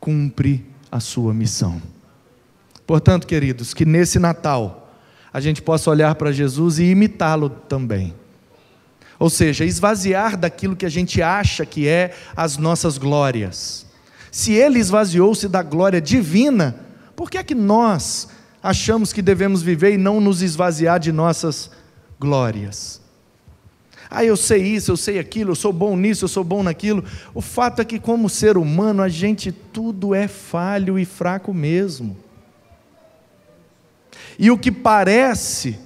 cumpre 0.00 0.66
a 0.90 0.98
sua 0.98 1.32
missão. 1.32 1.80
Portanto, 2.84 3.26
queridos, 3.26 3.72
que 3.72 3.84
nesse 3.84 4.18
Natal 4.18 4.92
a 5.32 5.40
gente 5.40 5.62
possa 5.62 5.90
olhar 5.90 6.16
para 6.16 6.32
Jesus 6.32 6.80
e 6.80 6.84
imitá-lo 6.84 7.48
também. 7.48 8.14
Ou 9.18 9.30
seja, 9.30 9.64
esvaziar 9.64 10.36
daquilo 10.36 10.76
que 10.76 10.86
a 10.86 10.90
gente 10.90 11.22
acha 11.22 11.64
que 11.64 11.86
é 11.86 12.14
as 12.36 12.56
nossas 12.56 12.98
glórias. 12.98 13.86
Se 14.30 14.52
ele 14.52 14.80
esvaziou-se 14.80 15.48
da 15.48 15.62
glória 15.62 16.00
divina, 16.00 16.76
por 17.14 17.30
que 17.30 17.38
é 17.38 17.44
que 17.44 17.54
nós 17.54 18.28
achamos 18.66 19.12
que 19.12 19.22
devemos 19.22 19.62
viver 19.62 19.92
e 19.92 19.98
não 19.98 20.20
nos 20.20 20.42
esvaziar 20.42 20.98
de 20.98 21.12
nossas 21.12 21.70
glórias. 22.18 23.00
Ah, 24.10 24.24
eu 24.24 24.36
sei 24.36 24.62
isso, 24.62 24.90
eu 24.90 24.96
sei 24.96 25.20
aquilo, 25.20 25.52
eu 25.52 25.54
sou 25.54 25.72
bom 25.72 25.96
nisso, 25.96 26.24
eu 26.24 26.28
sou 26.28 26.42
bom 26.42 26.64
naquilo. 26.64 27.04
O 27.32 27.40
fato 27.40 27.80
é 27.80 27.84
que, 27.84 27.98
como 28.00 28.28
ser 28.28 28.56
humano, 28.56 29.02
a 29.02 29.08
gente 29.08 29.52
tudo 29.52 30.14
é 30.14 30.26
falho 30.26 30.98
e 30.98 31.04
fraco 31.04 31.54
mesmo. 31.54 32.16
E 34.36 34.50
o 34.50 34.58
que 34.58 34.72
parece 34.72 35.78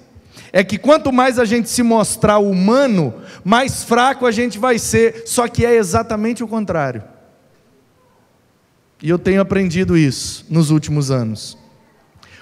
é 0.50 0.64
que 0.64 0.78
quanto 0.78 1.12
mais 1.12 1.38
a 1.38 1.44
gente 1.44 1.68
se 1.68 1.82
mostrar 1.82 2.38
humano, 2.38 3.14
mais 3.44 3.84
fraco 3.84 4.24
a 4.24 4.32
gente 4.32 4.58
vai 4.58 4.78
ser, 4.78 5.24
só 5.26 5.46
que 5.46 5.66
é 5.66 5.76
exatamente 5.76 6.42
o 6.42 6.48
contrário. 6.48 7.04
E 9.02 9.08
eu 9.08 9.18
tenho 9.18 9.40
aprendido 9.40 9.96
isso 9.96 10.46
nos 10.48 10.70
últimos 10.70 11.10
anos. 11.10 11.60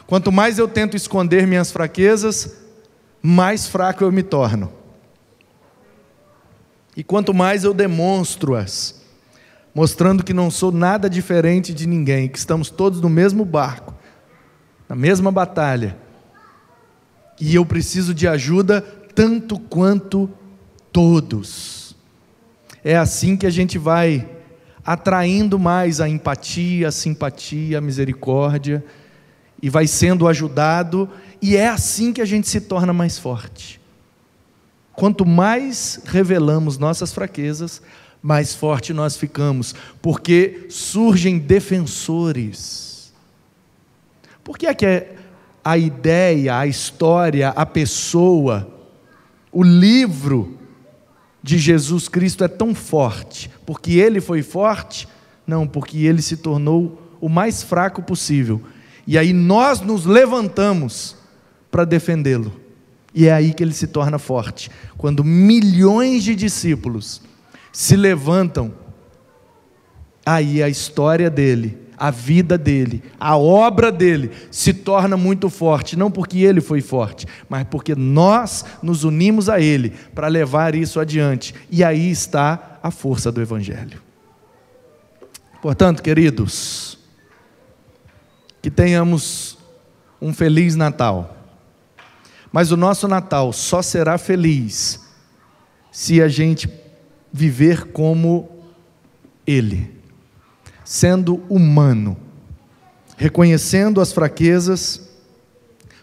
Quanto 0.09 0.33
mais 0.33 0.59
eu 0.59 0.67
tento 0.67 0.97
esconder 0.97 1.47
minhas 1.47 1.71
fraquezas, 1.71 2.57
mais 3.23 3.67
fraco 3.67 4.03
eu 4.03 4.11
me 4.11 4.23
torno. 4.23 4.73
E 6.97 7.05
quanto 7.05 7.35
mais 7.35 7.63
eu 7.63 7.75
demonstro-as, 7.75 9.03
mostrando 9.75 10.25
que 10.25 10.33
não 10.33 10.51
sou 10.51 10.73
nada 10.73 11.11
diferente 11.11 11.75
de 11.75 11.87
ninguém, 11.87 12.27
que 12.27 12.39
estamos 12.39 12.71
todos 12.71 13.03
no 13.03 13.11
mesmo 13.11 13.45
barco, 13.45 13.95
na 14.89 14.97
mesma 14.97 15.31
batalha, 15.31 15.95
e 17.39 17.55
eu 17.55 17.67
preciso 17.67 18.15
de 18.15 18.27
ajuda 18.27 18.81
tanto 19.15 19.59
quanto 19.59 20.31
todos. 20.91 21.95
É 22.83 22.97
assim 22.97 23.37
que 23.37 23.47
a 23.47 23.51
gente 23.51 23.77
vai 23.77 24.27
atraindo 24.83 25.59
mais 25.59 26.01
a 26.01 26.09
empatia, 26.09 26.89
a 26.89 26.93
simpatia, 26.93 27.77
a 27.77 27.83
misericórdia, 27.83 28.83
e 29.63 29.69
vai 29.69 29.87
sendo 29.87 30.29
ajudado, 30.29 31.09
e 31.41 31.57
é 31.57 31.69
assim 31.69 32.13
que 32.13 32.21
a 32.21 32.25
gente 32.25 32.49
se 32.49 32.61
torna 32.61 32.93
mais 32.93 33.19
forte. 33.19 33.81
Quanto 34.93 35.25
mais 35.25 36.01
revelamos 36.05 36.79
nossas 36.79 37.13
fraquezas, 37.13 37.81
mais 38.21 38.55
forte 38.55 38.93
nós 38.93 39.17
ficamos, 39.17 39.75
porque 40.03 40.67
surgem 40.71 41.39
defensores. 41.39 43.13
Por 44.43 44.59
que 44.59 44.67
é 44.67 44.75
que 44.75 44.87
é 44.87 45.17
a 45.65 45.77
ideia, 45.77 46.59
a 46.59 46.67
história, 46.67 47.51
a 47.51 47.67
pessoa, 47.67 48.69
o 49.53 49.63
livro 49.63 50.59
de 51.43 51.59
Jesus 51.59 52.09
Cristo 52.09 52.43
é 52.43 52.49
tão 52.49 52.75
forte? 52.75 53.51
Porque 53.65 53.93
ele 53.93 54.21
foi 54.21 54.43
forte? 54.43 55.07
Não, 55.47 55.67
porque 55.67 55.99
ele 55.99 56.23
se 56.23 56.39
tornou 56.39 57.01
o 57.21 57.29
mais 57.29 57.63
fraco 57.63 58.03
possível. 58.03 58.63
E 59.09 59.17
aí 59.17 59.33
nós 59.33 59.81
nos 59.81 60.05
levantamos 60.05 61.17
para 61.71 61.87
defendê-lo. 61.87 62.53
E 63.15 63.27
é 63.27 63.33
aí 63.33 63.55
que 63.55 63.63
ele 63.63 63.73
se 63.73 63.87
torna 63.87 64.19
forte. 64.19 64.71
Quando 64.99 65.25
milhões 65.25 66.23
de 66.23 66.35
discípulos 66.35 67.23
se 67.73 67.97
levantam, 67.97 68.71
aí 70.27 70.63
a 70.63 70.69
história 70.69 71.31
dele, 71.31 71.79
a 71.97 72.11
vida 72.11 72.59
dele, 72.59 73.03
a 73.19 73.35
obra 73.35 73.91
dele 73.91 74.31
se 74.51 74.75
torna 74.75 75.17
muito 75.17 75.49
forte, 75.49 75.97
não 75.97 76.11
porque 76.11 76.41
ele 76.41 76.61
foi 76.61 76.83
forte, 76.83 77.27
mas 77.49 77.65
porque 77.65 77.95
nós 77.95 78.63
nos 78.83 79.05
unimos 79.05 79.49
a 79.49 79.59
ele 79.59 79.89
para 80.15 80.29
levar 80.29 80.75
isso 80.75 81.01
adiante. 81.01 81.55
E 81.71 81.83
aí 81.83 82.11
está 82.11 82.79
a 82.83 82.91
força 82.91 83.33
do 83.33 83.41
evangelho. 83.41 84.03
Portanto, 85.63 86.03
queridos, 86.03 86.98
que 88.69 88.75
tenhamos 88.75 89.57
um 90.21 90.31
feliz 90.31 90.77
Natal. 90.77 91.35
Mas 92.53 92.71
o 92.71 92.77
nosso 92.77 93.09
Natal 93.09 93.51
só 93.51 93.81
será 93.81 94.19
feliz 94.19 95.09
se 95.91 96.21
a 96.21 96.29
gente 96.29 96.69
viver 97.33 97.93
como 97.93 98.47
Ele, 99.47 99.91
sendo 100.85 101.37
humano, 101.49 102.15
reconhecendo 103.17 104.03
as 104.03 104.13
fraquezas, 104.13 105.09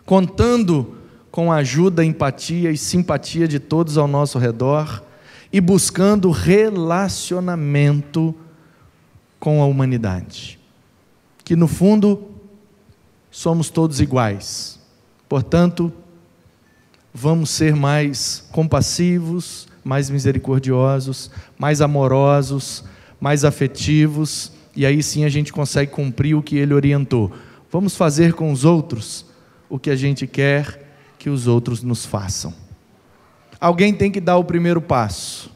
contando 0.04 0.98
com 1.30 1.52
a 1.52 1.58
ajuda, 1.58 2.04
empatia 2.04 2.72
e 2.72 2.78
simpatia 2.80 3.48
de 3.48 3.60
todos 3.60 3.96
ao 3.96 4.08
nosso 4.08 4.40
redor 4.40 5.04
e 5.54 5.62
buscando 5.62 6.32
relacionamento 6.32 8.34
com 9.40 9.62
a 9.62 9.68
humanidade. 9.68 10.60
Que 11.44 11.56
no 11.56 11.68
fundo 11.68 12.34
somos 13.36 13.70
todos 13.70 14.00
iguais. 14.00 14.80
Portanto, 15.28 15.92
vamos 17.14 17.50
ser 17.50 17.76
mais 17.76 18.48
compassivos, 18.50 19.68
mais 19.84 20.10
misericordiosos, 20.10 21.30
mais 21.60 21.82
amorosos, 21.82 22.86
mais 23.20 23.44
afetivos, 23.44 24.54
e 24.74 24.86
aí 24.86 25.04
sim 25.04 25.26
a 25.26 25.30
gente 25.30 25.52
consegue 25.52 25.92
cumprir 25.92 26.34
o 26.34 26.42
que 26.42 26.56
ele 26.56 26.74
orientou. 26.74 27.30
Vamos 27.70 27.98
fazer 27.98 28.32
com 28.32 28.54
os 28.54 28.64
outros 28.64 29.26
o 29.70 29.78
que 29.78 29.90
a 29.90 29.98
gente 29.98 30.26
quer 30.26 30.88
que 31.20 31.30
os 31.30 31.46
outros 31.46 31.84
nos 31.84 32.06
façam. 32.06 32.54
Alguém 33.60 33.94
tem 33.94 34.10
que 34.10 34.22
dar 34.22 34.38
o 34.38 34.46
primeiro 34.46 34.82
passo. 34.82 35.52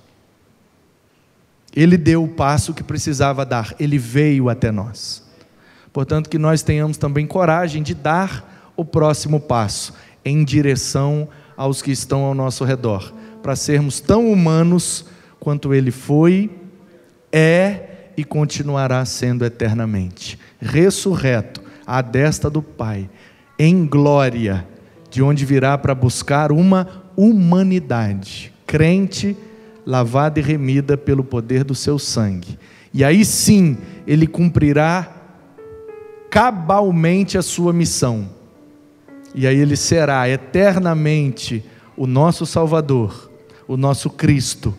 Ele 1.74 1.96
deu 1.96 2.26
o 2.26 2.28
passo 2.28 2.74
que 2.74 2.84
precisava 2.84 3.46
dar, 3.46 3.74
ele 3.80 3.98
veio 3.98 4.50
até 4.50 4.70
nós. 4.70 5.29
Portanto, 5.92 6.30
que 6.30 6.38
nós 6.38 6.62
tenhamos 6.62 6.98
também 6.98 7.26
coragem 7.26 7.82
de 7.84 7.94
dar 7.94 8.72
o 8.76 8.86
próximo 8.86 9.40
passo 9.40 9.94
em 10.24 10.44
direção 10.44 11.28
aos 11.58 11.82
que 11.82 11.92
estão 11.92 12.24
ao 12.24 12.34
nosso 12.34 12.64
redor 12.64 13.14
para 13.42 13.56
sermos 13.56 14.00
tão 14.00 14.32
humanos 14.32 15.06
quanto 15.40 15.74
ele 15.74 15.92
foi, 15.92 16.52
é 17.32 18.12
e 18.18 18.24
continuará 18.24 19.04
sendo 19.06 19.46
eternamente. 19.46 20.38
Ressurreto 20.60 21.62
à 21.88 22.02
destra 22.02 22.50
do 22.50 22.62
Pai, 22.62 23.10
em 23.58 23.86
glória, 23.86 24.68
de 25.10 25.24
onde 25.24 25.46
virá 25.46 25.78
para 25.78 25.96
buscar 25.96 26.52
uma 26.52 26.88
humanidade 27.16 28.54
crente, 28.68 29.36
lavada 29.86 30.40
e 30.40 30.44
remida 30.44 30.98
pelo 30.98 31.24
poder 31.24 31.64
do 31.64 31.74
seu 31.74 31.98
sangue. 31.98 32.60
E 32.94 33.04
aí 33.04 33.24
sim, 33.26 33.78
ele 34.06 34.28
cumprirá 34.28 35.19
cabalmente 36.30 37.38
a 37.38 37.42
sua 37.42 37.74
missão. 37.74 38.30
E 39.34 39.46
aí 39.46 39.58
ele 39.58 39.76
será 39.76 40.28
eternamente 40.30 41.64
o 41.96 42.08
nosso 42.08 42.46
Salvador 42.46 43.30
o 43.70 43.78
nosso 43.78 44.10
Cristo, 44.10 44.74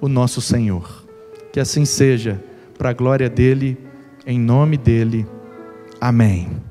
o 0.00 0.08
nosso 0.08 0.40
Senhor. 0.40 1.04
Que 1.52 1.58
assim 1.58 1.84
seja, 1.84 2.40
para 2.78 2.90
a 2.90 2.92
glória 2.92 3.28
dele, 3.28 3.76
em 4.24 4.38
nome 4.38 4.76
dele. 4.76 5.26
Amém. 6.00 6.67